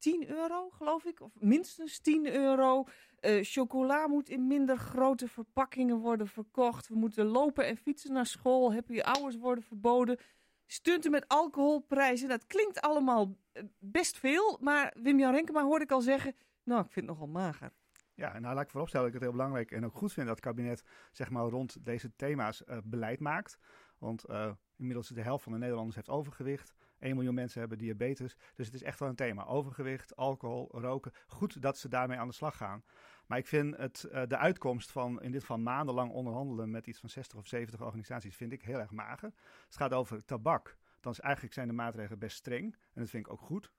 [0.00, 1.20] 10 euro, geloof ik.
[1.20, 2.84] Of minstens 10 euro.
[3.20, 6.88] Uh, chocola moet in minder grote verpakkingen worden verkocht.
[6.88, 8.72] We moeten lopen en fietsen naar school.
[8.72, 10.18] Happy hours worden verboden.
[10.66, 12.28] Stunten met alcoholprijzen.
[12.28, 14.58] Dat klinkt allemaal eh, best veel.
[14.60, 16.34] Maar Wim-Jan Renkema hoorde ik al zeggen...
[16.62, 17.72] Nou, ik vind het nogal mager.
[18.14, 20.36] Ja, nou laat ik vooropstellen dat ik het heel belangrijk en ook goed vind dat
[20.36, 23.58] het kabinet zeg maar, rond deze thema's uh, beleid maakt.
[23.98, 26.74] Want uh, inmiddels de helft van de Nederlanders heeft overgewicht.
[27.00, 28.36] 1 miljoen mensen hebben diabetes.
[28.54, 29.44] Dus het is echt wel een thema.
[29.44, 31.12] Overgewicht, alcohol, roken.
[31.26, 32.84] Goed dat ze daarmee aan de slag gaan.
[33.26, 37.00] Maar ik vind het, uh, de uitkomst van in dit geval maandenlang onderhandelen met iets
[37.00, 39.32] van 60 of 70 organisaties vind ik heel erg mager.
[39.66, 40.76] Het gaat over tabak.
[41.00, 42.64] Dan is eigenlijk zijn de maatregelen best streng.
[42.72, 43.70] En dat vind ik ook goed.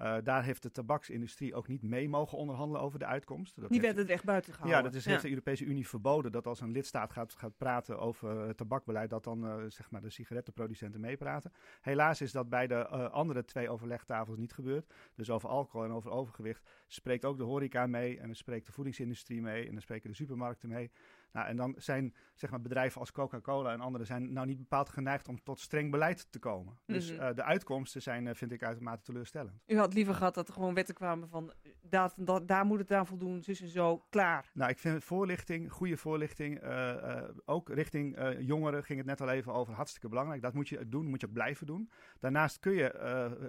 [0.00, 3.60] Uh, daar heeft de tabaksindustrie ook niet mee mogen onderhandelen over de uitkomst.
[3.60, 4.78] Dat Die werd het echt buiten gehouden.
[4.78, 7.98] Ja, dat is, heeft de Europese Unie verboden dat als een lidstaat gaat, gaat praten
[7.98, 11.52] over het tabakbeleid, dat dan uh, zeg maar de sigarettenproducenten meepraten.
[11.80, 14.92] Helaas is dat bij de uh, andere twee overlegtafels niet gebeurd.
[15.14, 18.72] Dus over alcohol en over overgewicht spreekt ook de horeca mee en dan spreekt de
[18.72, 20.90] voedingsindustrie mee en dan spreken de supermarkten mee.
[21.32, 24.88] Nou, en dan zijn zeg maar, bedrijven als Coca-Cola en anderen zijn nou niet bepaald
[24.88, 26.78] geneigd om tot streng beleid te komen.
[26.86, 27.28] Dus mm -hmm.
[27.28, 29.62] uh, de uitkomsten zijn, uh, vind ik, uitermate teleurstellend.
[29.66, 31.52] U had liever gehad dat er gewoon wetten kwamen van
[31.82, 34.50] dat, dat, daar moet het aan voldoen, zus en zo, klaar.
[34.54, 39.52] Nou, ik vind voorlichting, goede voorlichting, uh, ook richting jongeren ging het net al even
[39.52, 40.42] over, hartstikke belangrijk.
[40.42, 41.90] Dat moet je doen, moet je ook blijven doen.
[42.18, 42.94] Daarnaast kun je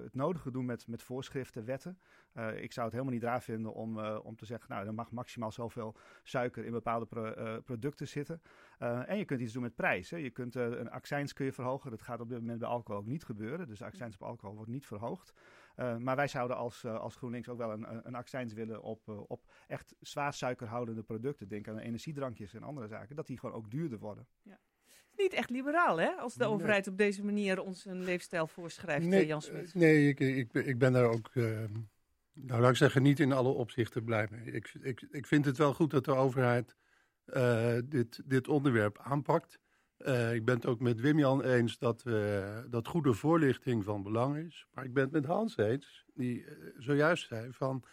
[0.03, 1.99] het nodige doen met, met voorschriften, wetten.
[2.55, 5.51] Ik zou het helemaal niet raar vinden om, om te zeggen, nou, er mag maximaal
[5.51, 8.41] zoveel suiker in bepaalde pro, producten zitten.
[8.77, 10.09] en je kunt iets doen met prijs.
[10.09, 10.17] Hè.
[10.17, 11.91] Je kunt een accijns kun je verhogen.
[11.91, 13.67] Dat gaat op dit moment bij alcohol ook niet gebeuren.
[13.67, 15.33] Dus de accijns op alcohol wordt niet verhoogd.
[15.75, 19.07] Uh, maar wij zouden als, uh, als GroenLinks ook wel een, een accijns willen op,
[19.07, 21.47] uh, op echt zwaar suikerhoudende producten.
[21.47, 23.15] Denk aan energiedrankjes en andere zaken.
[23.15, 24.27] Dat die gewoon ook duurder worden.
[24.41, 24.59] Ja.
[25.15, 26.09] Niet echt liberaal, hè?
[26.09, 26.53] Als de nee.
[26.53, 29.73] overheid op deze manier ons een leefstijl voorschrijft, nee, Jan Smit.
[29.73, 31.31] Nee, ik, ik, ik ben daar ook,
[32.33, 34.51] nou laat ik zeggen, niet in alle opzichten blij mee.
[34.51, 36.75] Ik, ik, ik vind het wel goed dat de overheid
[37.85, 39.59] dit, dit onderwerp aanpakt.
[40.05, 44.37] Uh, ik ben het ook met Wim-Jan eens dat, uh, dat goede voorlichting van belang
[44.37, 44.67] is.
[44.73, 47.83] Maar ik ben het met Hans eens, die uh, zojuist zei van...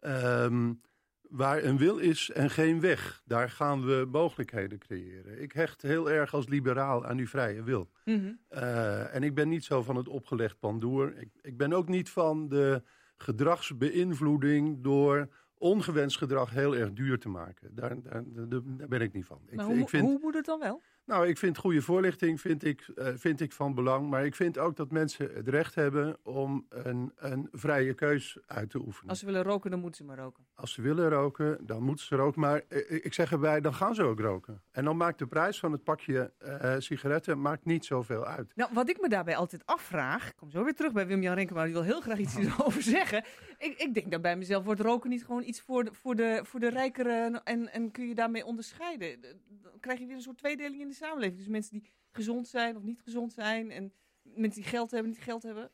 [0.00, 0.80] Um,
[1.20, 5.42] waar een wil is en geen weg, daar gaan we mogelijkheden creëren.
[5.42, 7.90] Ik hecht heel erg als liberaal aan die vrije wil.
[8.04, 8.58] Mm -hmm.
[9.06, 11.16] en ik ben niet zo van het opgelegd pandoer.
[11.18, 12.82] Ik, ik ben ook niet van de
[13.22, 17.74] gedragsbeïnvloeding door ongewenst gedrag heel erg duur te maken.
[17.74, 19.40] Daar, daar, daar ben ik niet van.
[19.44, 20.82] Maar ik, hoe, ik vind, hoe moet het dan wel?
[21.04, 24.10] Nou, ik vind goede voorlichting vind ik, uh, vind ik van belang.
[24.10, 28.70] Maar ik vind ook dat mensen het recht hebben om een, een vrije keus uit
[28.70, 29.10] te oefenen.
[29.10, 30.44] Als ze willen roken, dan moeten ze maar roken.
[30.54, 32.40] Als ze willen roken, dan moeten ze roken.
[32.40, 34.62] Maar uh, ik zeg erbij, dan gaan ze ook roken.
[34.70, 38.52] En dan maakt de prijs van het pakje uh, sigaretten maakt niet zoveel uit.
[38.54, 40.28] Nou, wat ik me daarbij altijd afvraag...
[40.28, 43.24] Ik kom zo weer terug bij Wim-Jan Renkema, die wil heel graag iets over zeggen.
[43.58, 46.40] Ik, ik denk dat bij mezelf wordt roken niet gewoon iets voor de, voor de,
[46.44, 47.42] voor de rijkeren...
[47.44, 49.20] En, en kun je daarmee onderscheiden.
[49.20, 51.38] Dan krijg je weer een soort tweedeling in de samenleving.
[51.38, 53.70] Dus mensen die gezond zijn of niet gezond zijn.
[53.70, 55.70] En mensen die geld hebben, niet geld hebben.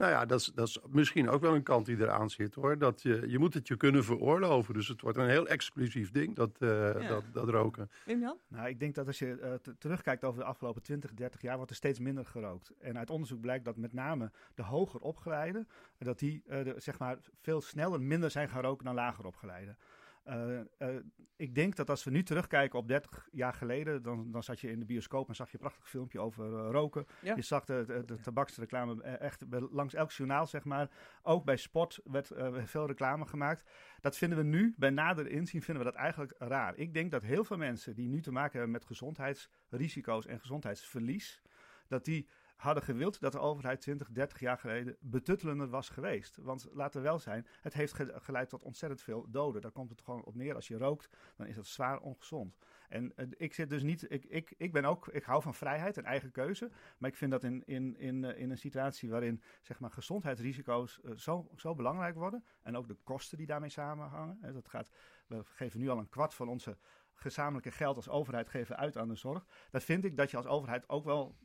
[0.00, 2.78] Nou ja, dat is, dat is misschien ook wel een kant die eraan zit hoor.
[2.78, 4.74] Dat je, je moet het je kunnen veroorloven.
[4.74, 6.68] Dus het wordt een heel exclusief ding, dat, uh,
[7.00, 7.08] ja.
[7.08, 7.90] dat, dat roken.
[8.04, 8.38] Wim-Jan?
[8.48, 11.70] Nou, ik denk dat als je uh, terugkijkt over de afgelopen 20, 30 jaar, wordt
[11.70, 12.72] er steeds minder gerookt.
[12.78, 15.68] En uit onderzoek blijkt dat met name de hoger opgeleiden,
[15.98, 19.78] dat die uh, de, zeg maar veel sneller minder zijn gaan roken dan lager opgeleiden.
[20.24, 20.96] Uh, uh,
[21.36, 24.70] ik denk dat als we nu terugkijken op 30 jaar geleden, dan, dan zat je
[24.70, 27.06] in de bioscoop en zag je een prachtig filmpje over uh, roken.
[27.22, 27.36] Ja.
[27.36, 30.90] Je zag de, de, de tabaksreclame echt langs elk journaal, zeg maar.
[31.22, 32.32] Ook bij sport werd
[32.64, 33.70] veel reclame gemaakt.
[34.00, 36.76] Dat vinden we nu, bij nader inzien, vinden we dat eigenlijk raar.
[36.76, 41.42] Ik denk dat heel veel mensen die nu te maken hebben met gezondheidsrisico's en gezondheidsverlies,
[41.88, 42.28] dat die
[42.60, 46.36] hadden gewild dat de overheid 20, 30 jaar geleden betuttelender was geweest.
[46.36, 49.62] Want laten we wel zijn, het heeft geleid tot ontzettend veel doden.
[49.62, 50.54] Daar komt het gewoon op neer.
[50.54, 52.58] Als je rookt, dan is dat zwaar ongezond.
[52.88, 55.96] En uh, ik zit dus niet, ik, ik, ik ben ook, ik hou van vrijheid
[55.96, 56.70] en eigen keuze.
[56.98, 61.00] Maar ik vind dat in, in, in, uh, in een situatie waarin zeg maar, gezondheidsrisico's
[61.04, 62.44] uh, zo, zo belangrijk worden.
[62.62, 64.38] En ook de kosten die daarmee samenhangen.
[64.40, 64.90] Hè, dat gaat,
[65.26, 66.76] we geven nu al een kwart van onze
[67.14, 69.46] gezamenlijke geld als overheid geven uit aan de zorg.
[69.70, 71.36] Dan vind ik dat je als overheid ook wel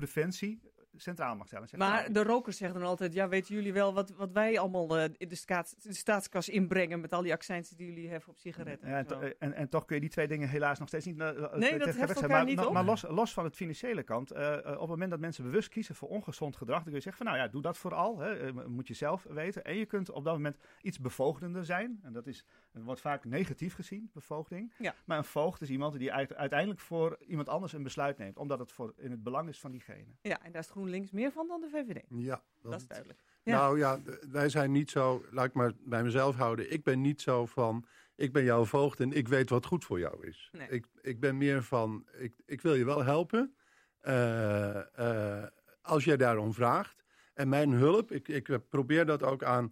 [0.00, 0.60] preventie
[0.96, 1.68] centraal mag stellen.
[1.76, 5.04] Maar de rokers zeggen dan altijd, ja weten jullie wel wat, wat wij allemaal uh,
[5.16, 8.88] in de, staats, de staatskas inbrengen met al die accijnsen die jullie hebben op sigaretten.
[8.88, 11.16] Ja, en, to, en, en, toch kun je die twee dingen helaas nog steeds niet...
[11.18, 12.72] Uh, nee, dat heft elkaar maar, niet maar, op.
[12.72, 15.94] Maar los, los van het financiële kant, uh, op het moment dat mensen bewust kiezen
[15.94, 18.88] voor ongezond gedrag, dan kun je zeggen van nou ja, doe dat vooral, hè, moet
[18.88, 19.64] je zelf weten.
[19.64, 22.00] En je kunt op dat moment iets bevoogdender zijn.
[22.02, 24.72] En dat is, het wordt vaak negatief gezien, bevoogding.
[24.78, 24.94] Ja.
[25.04, 28.72] Maar een voogd is iemand die uiteindelijk voor iemand anders een besluit neemt, omdat het
[28.72, 30.16] voor, in het belang is van diegene.
[30.22, 32.02] Ja, en daar is GroenLinks meer van dan de VVD.
[32.08, 33.18] Ja, dat, dat is duidelijk.
[33.42, 33.56] Ja.
[33.56, 33.98] Nou ja,
[34.30, 36.72] wij zijn niet zo, laat ik maar bij mezelf houden.
[36.72, 39.98] Ik ben niet zo van, ik ben jouw voogd en ik weet wat goed voor
[39.98, 40.48] jou is.
[40.52, 40.68] Nee.
[40.68, 43.54] Ik, ik ben meer van, ik, ik wil je wel helpen.
[44.02, 45.44] Uh, uh,
[45.82, 47.04] als jij daarom vraagt.
[47.34, 49.70] En mijn hulp, ik, ik probeer dat ook aan...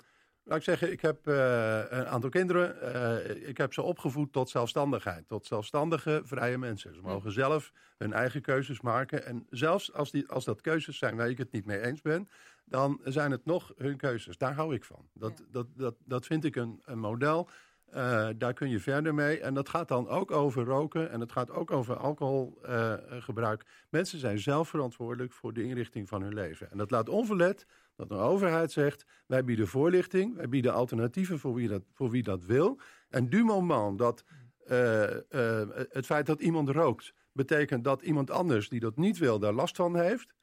[0.49, 1.35] Laat ik zeggen, ik heb uh,
[1.89, 3.49] een aantal kinderen.
[3.49, 5.29] ik heb ze opgevoed tot zelfstandigheid.
[5.29, 6.95] Tot zelfstandige, vrije mensen.
[6.95, 9.27] Ze mogen zelf hun eigen keuzes maken.
[9.27, 12.29] En zelfs als, die, als dat keuzes zijn waar ik het niet mee eens ben...
[12.65, 14.39] dan zijn het nog hun keuzes.
[14.39, 15.09] Daar hou ik van.
[15.13, 15.45] Dat, ja.
[15.51, 17.49] dat, dat, dat vind ik een, een model...
[17.95, 19.41] Uh, daar kun je verder mee.
[19.41, 23.63] En dat gaat dan ook over roken en het gaat ook over alcoholgebruik.
[23.63, 26.71] Uh, Mensen zijn zelf verantwoordelijk voor de inrichting van hun leven.
[26.71, 27.67] En dat laat onverlet
[27.99, 29.07] dat een overheid zegt...
[29.27, 32.81] wij bieden voorlichting, wij bieden alternatieven voor wie dat, voor wie dat wil.
[33.09, 34.25] En du moment dat
[34.67, 35.05] uh,
[35.91, 37.13] het feit dat iemand rookt...
[37.33, 40.35] betekent dat iemand anders die dat niet wil daar last van heeft...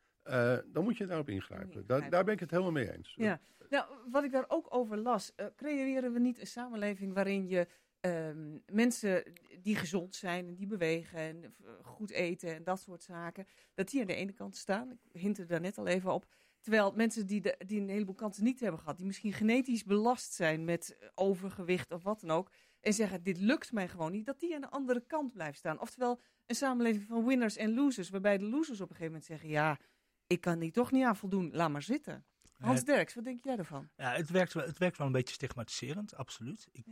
[0.66, 1.86] dan moet je daarop ingrijpen.
[1.86, 3.14] Daar, daar ben ik het helemaal mee eens.
[3.16, 3.40] Ja.
[3.70, 7.68] Nou, wat ik daar ook over las, uh, creëren we niet een samenleving waarin je
[8.02, 8.28] uh,
[8.72, 9.24] mensen
[9.62, 14.02] die gezond zijn en die bewegen en goed eten en dat soort zaken, dat die
[14.02, 14.92] aan de ene kant staan.
[14.92, 16.26] Ik hinte daar net al even op.
[16.66, 20.34] Terwijl mensen die, de, die een heleboel kansen niet hebben gehad, die misschien genetisch belast
[20.34, 24.40] zijn met overgewicht of wat dan ook, en zeggen: Dit lukt mij gewoon niet, dat
[24.40, 25.80] die aan de andere kant blijft staan.
[25.80, 29.50] Oftewel, een samenleving van winners en losers, waarbij de losers op een gegeven moment zeggen:
[29.50, 29.80] Ja,
[30.28, 32.26] ik kan die toch niet aan voldoen, laat maar zitten.
[32.58, 33.90] Hans Derks, wat denk jij ervan?
[33.96, 36.68] Ja, het werkt, wel, het werkt wel een beetje stigmatiserend, absoluut.
[36.72, 36.86] Ik,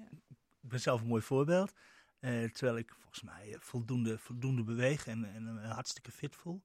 [0.62, 1.74] ik ben zelf een mooi voorbeeld.
[2.20, 6.64] Uh, terwijl ik volgens mij voldoende, voldoende beweeg en, en hartstikke fit voel.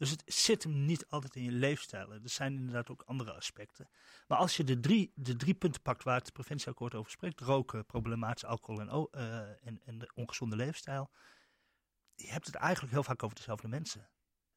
[0.00, 2.12] Dus het zit hem niet altijd in je leefstijl.
[2.12, 3.88] Er zijn inderdaad ook andere aspecten.
[4.28, 7.86] Maar als je de drie, de drie punten pakt waar het preventieakkoord over spreekt: roken,
[7.86, 11.10] problematisch alcohol en, uh, en, en de ongezonde leefstijl.
[12.14, 14.10] Je hebt het eigenlijk heel vaak over dezelfde mensen.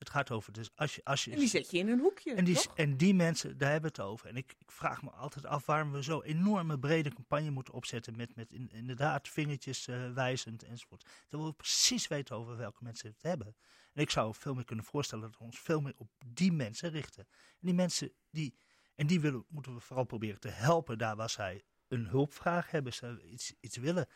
[0.03, 1.01] Het gaat over, dus als je...
[1.03, 2.77] Als je en die zet je in een hoekje, en die, toch?
[2.77, 4.27] En die mensen, daar hebben we het over.
[4.27, 8.15] En ik, ik, vraag me altijd af waarom we zo'n enorme brede campagne moeten opzetten
[8.15, 11.05] met, met in, inderdaad vingertjes uh, wijzend enzovoort.
[11.27, 13.55] Terwijl we precies weten over welke mensen het hebben.
[13.93, 16.89] En ik zou veel meer kunnen voorstellen dat we ons veel meer op die mensen
[16.89, 17.27] richten.
[17.29, 18.55] En die mensen, die,
[18.95, 22.93] en die willen, moeten we vooral proberen te helpen daar waar zij een hulpvraag hebben,
[22.93, 24.07] ze iets, iets willen.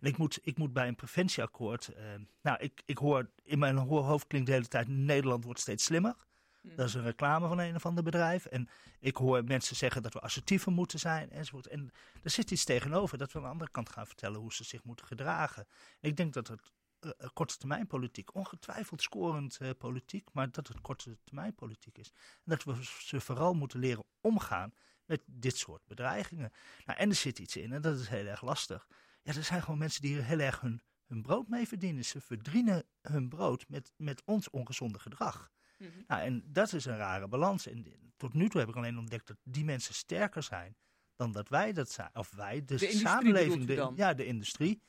[0.00, 1.90] En ik moet, ik moet bij een preventieakkoord.
[1.96, 2.04] Uh,
[2.42, 6.14] nou, ik, ik hoor in mijn hoofd klinkt de hele tijd: Nederland wordt steeds slimmer.
[6.62, 6.76] Mm.
[6.76, 8.44] Dat is een reclame van een of ander bedrijf.
[8.44, 8.68] En
[9.00, 11.66] ik hoor mensen zeggen dat we assertiever moeten zijn enzovoort.
[11.66, 11.90] En
[12.22, 14.84] er zit iets tegenover dat we aan de andere kant gaan vertellen hoe ze zich
[14.84, 15.66] moeten gedragen.
[16.00, 20.68] En ik denk dat het uh, korte termijn politiek, ongetwijfeld scorend uh, politiek, maar dat
[20.68, 22.12] het korte termijn politiek is.
[22.14, 24.74] En dat we ze vooral moeten leren omgaan
[25.04, 26.52] met dit soort bedreigingen.
[26.84, 28.88] Nou, en er zit iets in en dat is heel erg lastig.
[29.26, 32.04] Ja, er zijn gewoon mensen die er heel erg hun, hun brood mee verdienen.
[32.04, 35.50] Ze verdienen hun brood met, met ons ongezonde gedrag.
[35.78, 36.04] Mm -hmm.
[36.06, 37.66] nou, en dat is een rare balans.
[37.66, 40.76] En tot nu toe heb ik alleen ontdekt dat die mensen sterker zijn
[41.16, 42.10] dan dat wij dat zijn.
[42.12, 44.82] Of wij, dus de, de samenleving, de, ja, de industrie.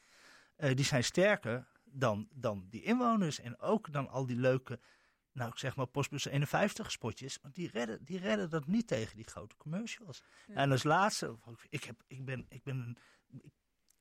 [0.57, 3.39] Uh, die zijn sterker dan, dan die inwoners.
[3.39, 4.79] En ook dan al die leuke,
[5.31, 7.39] nou ik zeg maar Postbus 51 spotjes.
[7.41, 10.23] Want die redden, die redden dat niet tegen die grote commercials.
[10.47, 10.55] Ja.
[10.55, 11.37] En als laatste,
[11.69, 12.97] ik, heb, ik ben, ik ben.
[13.41, 13.53] Ik,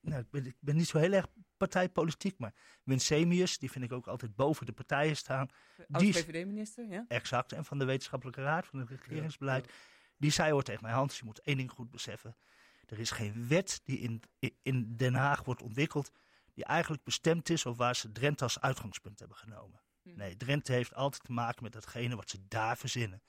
[0.09, 1.27] nou, ik, ben, ik ben niet zo heel erg
[1.57, 2.55] partijpolitiek, maar
[2.85, 5.49] Winsemius, die vind ik ook altijd boven de partijen staan.
[5.89, 7.05] Die VVD-minister, ja?
[7.09, 9.65] Exact, en van de wetenschappelijke raad, van het regeringsbeleid.
[9.67, 9.79] Ja, ja.
[10.17, 12.37] Die zei hoor tegen mij, Hans, je moet één ding goed beseffen.
[12.87, 14.23] Er is geen wet die in,
[14.63, 16.13] in Den Haag wordt ontwikkeld,
[16.55, 19.81] die eigenlijk bestemd is of waar ze Drenthe als uitgangspunt hebben genomen.
[20.03, 20.17] Hm.
[20.17, 23.23] Nee, Drenthe heeft altijd te maken met datgene wat ze daar verzinnen.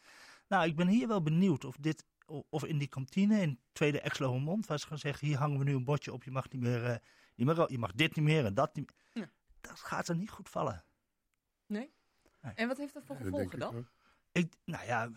[0.48, 2.06] Nou, ik ben hier wel benieuwd of dit
[2.50, 5.76] of in die kantine in Tweede Exlo waar ze gaan zeggen, hier hangen we nu
[5.76, 6.96] een bordje op, je mag niet meer, uh,
[7.36, 9.24] niet meer je mag dit niet meer en dat niet meer.
[9.24, 9.32] Ja.
[9.62, 10.86] Dat gaat er niet goed vallen.
[11.66, 11.92] Nee?
[12.42, 12.54] nee.
[12.54, 13.88] En wat heeft dat voor gevolgen dan?
[14.32, 15.12] Ik, nou ja,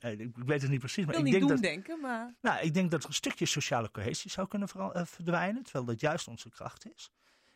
[0.08, 1.04] ik weet het niet precies.
[1.06, 2.34] Maar ik wil niet denk doen dat, denken, maar...
[2.40, 6.28] Nou, ik denk dat een stukje sociale cohesie zou kunnen uh, verdwijnen, terwijl dat juist
[6.28, 7.10] onze kracht is.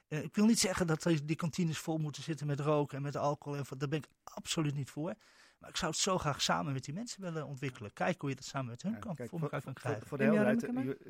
[0.09, 3.17] Uh, ik wil niet zeggen dat die kantines vol moeten zitten met roken en met
[3.17, 3.59] alcohol.
[3.59, 5.15] En daar ben ik absoluut niet voor.
[5.59, 7.93] Maar ik zou het zo graag samen met die mensen willen ontwikkelen.
[7.93, 10.07] Kijken hoe je dat samen met hun ja, kan, kijk, voor elkaar kan krijgen.
[10.07, 10.67] Voor, voor, de helderheid,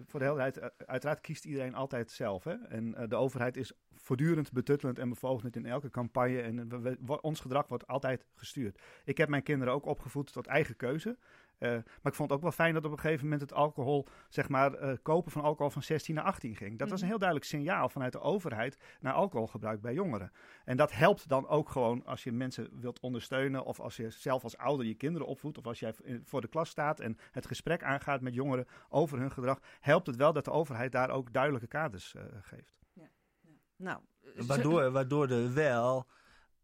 [0.06, 2.44] voor de helderheid, uiteraard kiest iedereen altijd zelf.
[2.44, 2.54] Hè?
[2.54, 6.40] En uh, de overheid is voortdurend betuttelend en bevoogdend in elke campagne.
[6.40, 8.82] En we, we, ons gedrag wordt altijd gestuurd.
[9.04, 11.18] Ik heb mijn kinderen ook opgevoed tot eigen keuze.
[11.58, 14.06] Uh, maar ik vond het ook wel fijn dat op een gegeven moment het alcohol,
[14.28, 16.78] zeg maar, uh, kopen van alcohol van 16 naar 18 ging.
[16.78, 20.32] Dat was een heel duidelijk signaal vanuit de overheid naar alcoholgebruik bij jongeren.
[20.64, 24.42] En dat helpt dan ook gewoon als je mensen wilt ondersteunen of als je zelf
[24.42, 25.94] als ouder je kinderen opvoedt of als jij
[26.24, 30.16] voor de klas staat en het gesprek aangaat met jongeren over hun gedrag, helpt het
[30.16, 32.78] wel dat de overheid daar ook duidelijke kaders uh, geeft.
[32.92, 33.08] Ja.
[33.40, 33.56] Ja.
[33.76, 34.00] Nou,
[34.46, 36.06] waardoor, waardoor er wel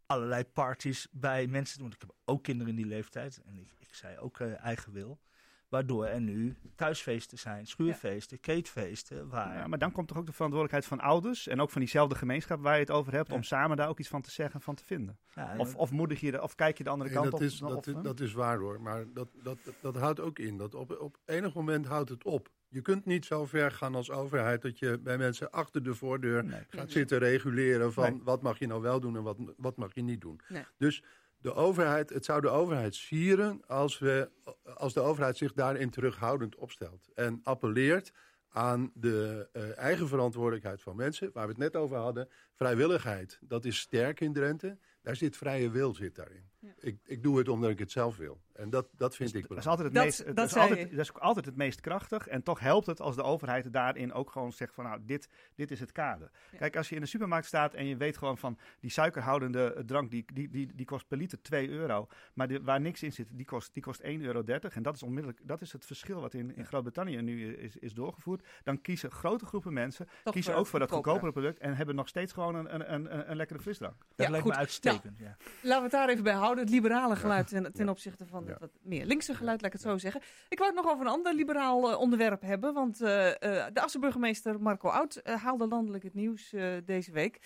[0.06, 1.92] allerlei parties bij mensen doen.
[1.92, 5.20] Ik heb ook kinderen in die leeftijd en ik, ik zei ook uh, eigen wil.
[5.68, 8.52] Waardoor er nu thuisfeesten zijn, schuurfeesten, ja.
[8.52, 9.28] keetfeesten.
[9.28, 9.56] Waar...
[9.56, 12.60] Ja, maar dan komt toch ook de verantwoordelijkheid van ouders en ook van diezelfde gemeenschap
[12.60, 13.34] waar je het over hebt, ja.
[13.34, 15.18] om samen daar ook iets van te zeggen en van te vinden.
[15.34, 17.40] Ja, of, of moedig je, de, of kijk je de andere kant dat op?
[17.40, 20.38] Is, of, dat, of, is, dat is waar hoor, maar dat, dat, dat houdt ook
[20.38, 20.56] in.
[20.56, 22.50] Dat op, op enig moment houdt het op.
[22.74, 26.44] Je kunt niet zo ver gaan als overheid dat je bij mensen achter de voordeur
[26.44, 28.20] nee, gaat zitten reguleren van nee.
[28.24, 30.40] wat mag je nou wel doen en wat, wat mag je niet doen.
[30.48, 30.64] Nee.
[30.76, 31.02] Dus
[31.38, 34.30] de overheid, het zou de overheid sieren als, we,
[34.74, 37.08] als de overheid zich daarin terughoudend opstelt.
[37.14, 38.12] En appelleert
[38.48, 42.28] aan de uh, eigen verantwoordelijkheid van mensen, waar we het net over hadden.
[42.52, 44.78] Vrijwilligheid, dat is sterk in Drenthe.
[45.02, 46.50] Daar zit vrije wil zit daarin.
[46.64, 46.72] Ja.
[46.78, 48.40] Ik, ik doe het omdat ik het zelf wil.
[48.52, 49.78] En dat, dat vind dus ik belangrijk.
[49.78, 52.28] Dat is, altijd het meest, dat, dat, is altijd, dat is altijd het meest krachtig.
[52.28, 55.70] En toch helpt het als de overheid daarin ook gewoon zegt van nou, dit, dit
[55.70, 56.30] is het kader.
[56.52, 56.58] Ja.
[56.58, 60.10] Kijk, als je in de supermarkt staat en je weet gewoon van die suikerhoudende drank,
[60.10, 62.06] die, die, die, die kost per liter 2 euro.
[62.34, 64.42] Maar die, waar niks in zit, die kost, die kost 1,30 euro.
[64.44, 67.94] En dat is onmiddellijk, dat is het verschil wat in, in Groot-Brittannië nu is, is
[67.94, 68.46] doorgevoerd.
[68.62, 72.08] Dan kiezen grote groepen mensen, toch kiezen ook voor dat goedkopere product en hebben nog
[72.08, 73.96] steeds gewoon een, een, een, een lekkere frisdrank.
[74.14, 74.54] Dat ja, lijkt goed.
[74.54, 75.04] me uitstekend.
[75.04, 75.38] uitstekend.
[75.40, 75.68] Ja.
[75.68, 76.53] Laten we het daar even bij houden.
[76.58, 79.90] Het liberale geluid ten, ten opzichte van het wat meer linkse geluid, laat ik het
[79.90, 80.20] zo zeggen.
[80.48, 82.74] Ik wou het nog over een ander liberaal uh, onderwerp hebben.
[82.74, 87.40] Want uh, de Assenburgemeester Marco Oud haalde landelijk het nieuws deze week.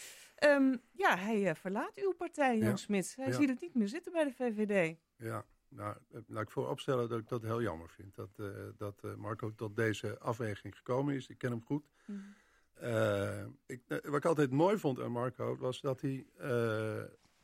[0.44, 2.76] Um, ja, hij verlaat uw partij, Jan ja.
[2.76, 3.14] Smit.
[3.16, 4.96] Hij ziet het niet meer zitten bij de VVD.
[5.16, 5.96] Ja, nou,
[6.26, 8.14] laat ik vooropstellen dat ik dat heel jammer vind.
[8.14, 11.28] Dat, uh, dat uh, Marco tot deze afweging gekomen is.
[11.28, 11.84] Ik ken hem goed.
[12.04, 12.34] Mm.
[12.82, 16.26] Uh, ik, wat ik altijd mooi vond aan Marco was dat hij,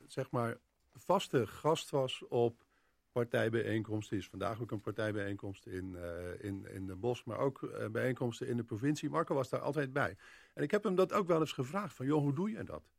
[0.06, 0.56] zeg maar,
[0.98, 2.64] vaste gast was op
[3.12, 4.16] partijbijeenkomsten.
[4.16, 5.96] is vandaag ook een partijbijeenkomst in,
[6.40, 9.10] in, in Den Bosch, maar ook bijeenkomsten in de provincie.
[9.10, 10.16] Marco was daar altijd bij.
[10.54, 12.90] En ik heb hem dat ook wel eens gevraagd: van joh, hoe doe je dat?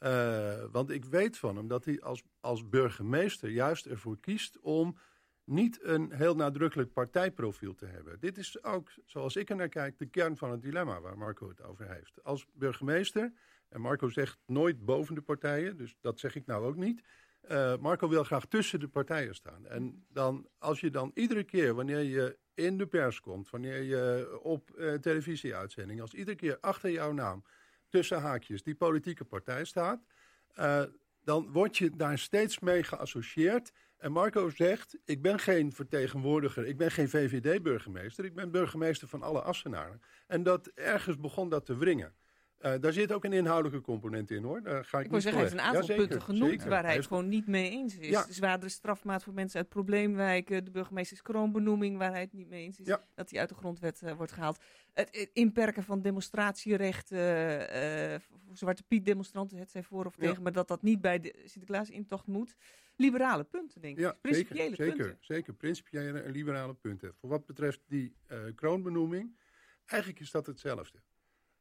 [0.00, 4.98] Uh, want ik weet van hem dat hij als, als burgemeester juist ervoor kiest om
[5.44, 8.20] niet een heel nadrukkelijk partijprofiel te hebben.
[8.20, 11.48] Dit is ook, zoals ik er naar kijk, de kern van het dilemma waar Marco
[11.48, 12.24] het over heeft.
[12.24, 13.32] Als burgemeester,
[13.68, 17.02] en Marco zegt nooit boven de partijen, dus dat zeg ik nou ook niet.
[17.48, 19.66] Uh, Marco wil graag tussen de partijen staan.
[19.66, 24.38] En dan, als je dan iedere keer, wanneer je in de pers komt, wanneer je
[24.42, 27.44] op uh, televisieuitzending, als iedere keer achter jouw naam
[27.88, 30.04] tussen haakjes die politieke partij staat,
[30.58, 30.82] uh,
[31.24, 33.72] dan word je daar steeds mee geassocieerd.
[33.96, 39.22] En Marco zegt, ik ben geen vertegenwoordiger, ik ben geen VVD-burgemeester, ik ben burgemeester van
[39.22, 40.02] alle Assenaren.
[40.26, 42.14] En dat ergens begon dat te wringen.
[42.60, 44.62] Uh, daar zit ook een inhoudelijke component in hoor.
[44.62, 46.68] Daar ga ik ik wil zeggen, hij heeft een aantal ja, punten genoemd zeker.
[46.68, 48.08] waar hij het gewoon niet mee eens is.
[48.08, 48.26] Ja.
[48.28, 52.80] Zwaardere strafmaat voor mensen uit probleemwijken, de burgemeesters kroonbenoeming waar hij het niet mee eens
[52.80, 53.04] is, ja.
[53.14, 54.58] dat hij uit de grondwet uh, wordt gehaald.
[54.92, 60.42] Het, het, inperken van demonstratierechten, uh, voor Zwarte Piet demonstranten, het zij voor of tegen,
[60.42, 62.56] maar dat dat niet bij de Sinterklaas-intocht moet.
[62.96, 64.04] Liberale punten, denk ik.
[64.04, 65.04] Ja, principiële zeker, punten.
[65.04, 65.54] Zeker, zeker.
[65.54, 67.14] Principiële en liberale punten.
[67.14, 68.16] Voor wat betreft die
[68.54, 69.36] kroonbenoeming,
[69.86, 70.98] eigenlijk is dat hetzelfde.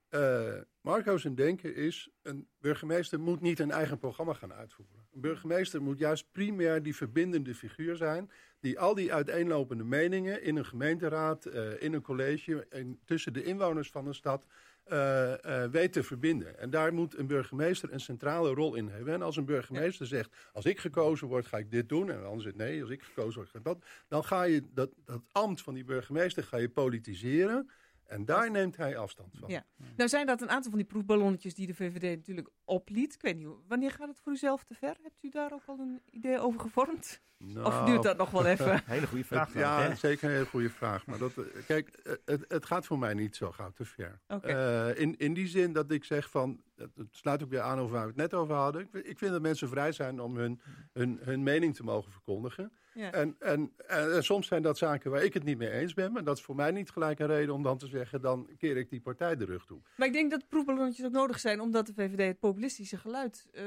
[0.10, 5.07] Uh, Marco zijn denken is, een burgemeester moet niet een eigen programma gaan uitvoeren.
[5.14, 10.55] Een burgemeester moet juist primair die verbindende figuur zijn, die al die uiteenlopende meningen in
[10.55, 14.45] een gemeenteraad, uh, in een college, in, tussen de inwoners van een stad,
[14.88, 16.60] uh, weet te verbinden.
[16.60, 19.14] En daar moet een burgemeester een centrale rol in hebben.
[19.14, 22.12] En als een burgemeester zegt, als ik gekozen word, ga ik dit doen.
[22.12, 23.86] En anders zegt, nee, als ik gekozen word, ga ik dat.
[24.07, 27.70] Dan ga je dat, dat ambt van die burgemeester ga je politiseren.
[28.10, 29.49] En daar neemt hij afstand van.
[29.49, 29.66] Ja.
[29.95, 33.14] Nou zijn dat een aantal van die proefballonnetjes die de VVD natuurlijk opliet.
[33.14, 34.95] Ik weet niet, wanneer gaat het voor uzelf te ver?
[35.01, 37.22] Hebt u daar ook al een idee over gevormd?
[37.38, 38.82] Nou, of duurt dat nog wel even?
[38.86, 39.53] hele goede vraag.
[39.53, 39.95] ja, hè?
[39.95, 41.05] zeker een hele goede vraag.
[41.05, 41.34] Maar dat,
[41.66, 44.20] kijk, het, het gaat voor mij niet zo gauw te ver.
[44.28, 44.89] Okay.
[44.89, 47.93] Uh, in, in die zin dat ik zeg van, het sluit ook weer aan over
[47.93, 48.82] waar we het net over hadden.
[48.82, 50.62] Ik, ik vind dat mensen vrij zijn om hun,
[50.93, 52.72] hun, hun mening te mogen verkondigen.
[53.00, 53.12] Ja.
[53.12, 56.12] En, en, en, en, soms zijn dat zaken waar ik het niet mee eens ben.
[56.12, 58.22] Maar dat is voor mij niet gelijk een reden om dan te zeggen...
[58.22, 59.80] dan keer ik die partij de rug toe.
[59.97, 61.60] Maar ik denk dat proefballonnetjes ook nodig zijn...
[61.60, 63.64] omdat de VVD het populistische geluid uh,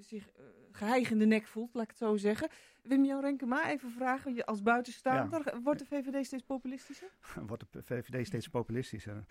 [0.00, 2.48] zich uh, geheig in de nek voelt, laat ik het zo zeggen.
[2.82, 4.34] Wim-Jan Renkema, even vragen.
[4.34, 5.60] Je als buitenstaander, ja.
[5.62, 7.08] wordt de VVD steeds populistischer?
[7.46, 9.24] Wordt de VVD steeds populistischer?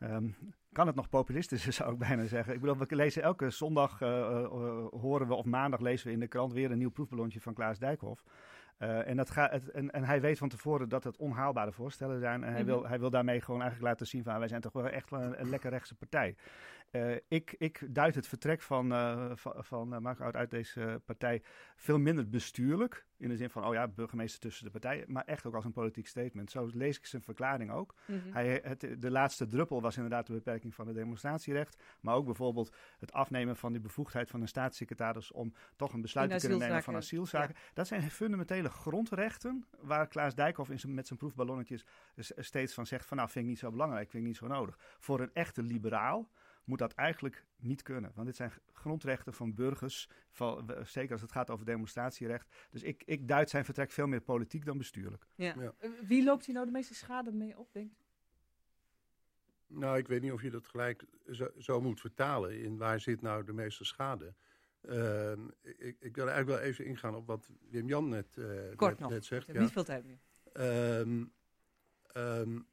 [0.00, 0.36] Um,
[0.72, 2.54] kan het nog populistischer, zou ik bijna zeggen.
[2.54, 4.08] Ik bedoel, we lezen elke zondag, uh,
[4.90, 6.52] horen we, of maandag lezen we in de krant...
[6.52, 8.22] weer een nieuw proefballonnetje van Klaas Dijkhoff...
[8.78, 12.20] Uh, en, dat gaat, het, en, en, hij weet van tevoren dat het onhaalbare voorstellen
[12.20, 12.44] zijn.
[12.44, 12.78] En hij, mm -hmm.
[12.78, 15.20] wil, hij wil daarmee gewoon eigenlijk laten zien van wij zijn toch wel echt wel
[15.20, 16.36] een, een lekker rechtse partij.
[16.90, 21.42] Uh, ik, ik duid het vertrek van, uh, van, van Mark Oud uit deze partij
[21.76, 23.06] veel minder bestuurlijk.
[23.16, 25.04] In de zin van, oh ja, burgemeester tussen de partijen.
[25.12, 26.50] Maar echt ook als een politiek statement.
[26.50, 27.94] Zo lees ik zijn verklaring ook.
[28.06, 28.32] Mm -hmm.
[28.32, 31.82] hij, het, de laatste druppel was inderdaad de beperking van het demonstratierecht.
[32.00, 35.32] Maar ook bijvoorbeeld het afnemen van die bevoegdheid van een staatssecretaris...
[35.32, 37.54] om toch een besluit te kunnen nemen van asielzaken.
[37.58, 37.70] Ja.
[37.74, 39.66] Dat zijn fundamentele grondrechten...
[39.80, 41.84] waar Klaas Dijkhoff in zijn, met zijn proefballonnetjes
[42.36, 43.06] steeds van zegt...
[43.06, 44.78] van nou, vind ik niet zo belangrijk, vind ik niet zo nodig.
[44.98, 46.28] Voor een echte liberaal
[46.68, 48.12] moet dat eigenlijk niet kunnen.
[48.14, 52.48] Want dit zijn grondrechten van burgers, van, zeker als het gaat over demonstratierecht.
[52.70, 55.26] Dus ik, ik duid zijn vertrek veel meer politiek dan bestuurlijk.
[55.34, 55.54] Ja.
[55.58, 55.72] ja.
[56.06, 57.96] Wie loopt hier nou de meeste schade mee op, denkt u?
[59.66, 63.20] Nou, ik weet niet of je dat gelijk zo, zo moet vertalen in waar zit
[63.20, 64.34] nou de meeste schade.
[64.82, 68.46] Uh, ik, ik, wil eigenlijk wel even ingaan op wat Wim-Jan net, uh,
[68.76, 69.10] Kort net, nog.
[69.10, 69.46] net zegt.
[69.46, 69.60] Ja.
[69.60, 70.18] Niet veel tijd meer.
[71.00, 71.32] Um,
[72.16, 72.66] um,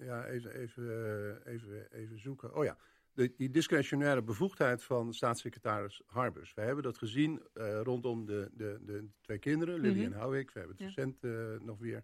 [0.00, 2.54] ja, even, even, even, even zoeken.
[2.54, 2.76] Oh ja,
[3.12, 6.54] de, die discretionaire bevoegdheid van staatssecretaris Harbers.
[6.54, 10.12] We hebben dat gezien uh, rondom de, de, de twee kinderen, Lily mm -hmm.
[10.12, 10.50] en Houwik.
[10.50, 11.02] We hebben het ja.
[11.02, 12.02] recent uh, nog weer.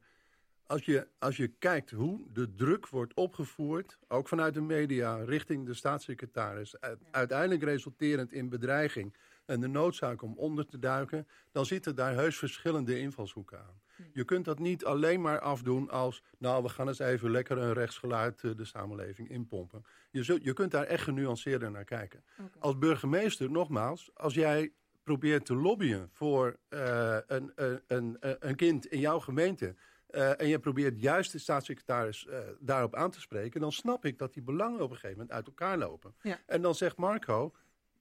[0.66, 5.66] Als je, als je kijkt hoe de druk wordt opgevoerd, ook vanuit de media, richting
[5.66, 6.74] de staatssecretaris,
[7.11, 9.14] uiteindelijk resulterend in bedreiging.
[9.53, 13.81] En de noodzaak om onder te duiken, dan zitten daar heus verschillende invalshoeken aan.
[14.13, 17.73] Je kunt dat niet alleen maar afdoen als, nou, we gaan eens even lekker een
[17.73, 19.85] rechtsgeluid uh, de samenleving inpompen.
[20.11, 22.25] Je, zult, je kunt daar echt genuanceerder naar kijken.
[22.59, 24.73] Als burgemeester, nogmaals, als jij
[25.03, 29.75] probeert te lobbyen voor uh, een, een, een, een kind in jouw gemeente
[30.11, 34.19] uh, en je probeert juist de staatssecretaris uh, daarop aan te spreken, dan snap ik
[34.19, 36.15] dat die belangen op een gegeven moment uit elkaar lopen.
[36.23, 36.41] Ja.
[36.47, 37.55] En dan zegt Marco,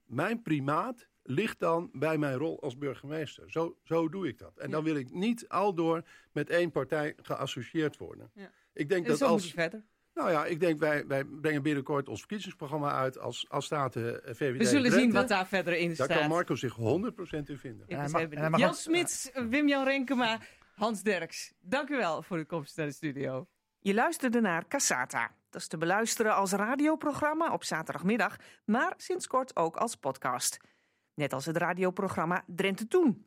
[0.05, 3.51] mijn primaat ligt dan bij mijn rol als burgemeester.
[3.51, 4.57] Zo, zo doe ik dat.
[4.57, 4.71] En ja.
[4.71, 8.31] dan wil ik niet aldoor met één partij geassocieerd worden.
[8.33, 8.51] Ja.
[8.73, 9.41] Ik denk en dat zo als.
[9.41, 9.83] Moet je verder.
[10.13, 14.33] Nou ja, ik denk wij, wij brengen binnenkort ons verkiezingsprogramma uit als, als Staten uh,
[14.33, 14.57] VVD.
[14.57, 16.07] We zullen zien wat daar verder in staat.
[16.07, 16.79] Daar kan Marco zich 100%
[17.45, 17.85] in vinden.
[17.87, 20.39] Ja, mag, Jan Smits, Wim-Jan Renkema,
[20.75, 23.47] Hans Derks, dank u wel voor uw komst naar de studio.
[23.79, 25.31] Je luisterde naar Cassata.
[25.49, 30.57] Dat is te beluisteren als radioprogramma op zaterdagmiddag, maar sinds kort ook als podcast.
[31.13, 33.25] Net als het radioprogramma Drenthe Toen.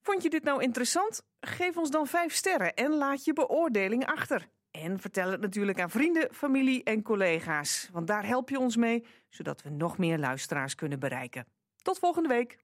[0.00, 1.26] Vond je dit nou interessant?
[1.40, 4.48] Geef ons dan vijf sterren en laat je beoordeling achter.
[4.70, 7.88] En vertel het natuurlijk aan vrienden, familie en collega's.
[7.92, 11.46] Want daar help je ons mee, zodat we nog meer luisteraars kunnen bereiken.
[11.82, 12.63] Tot volgende week.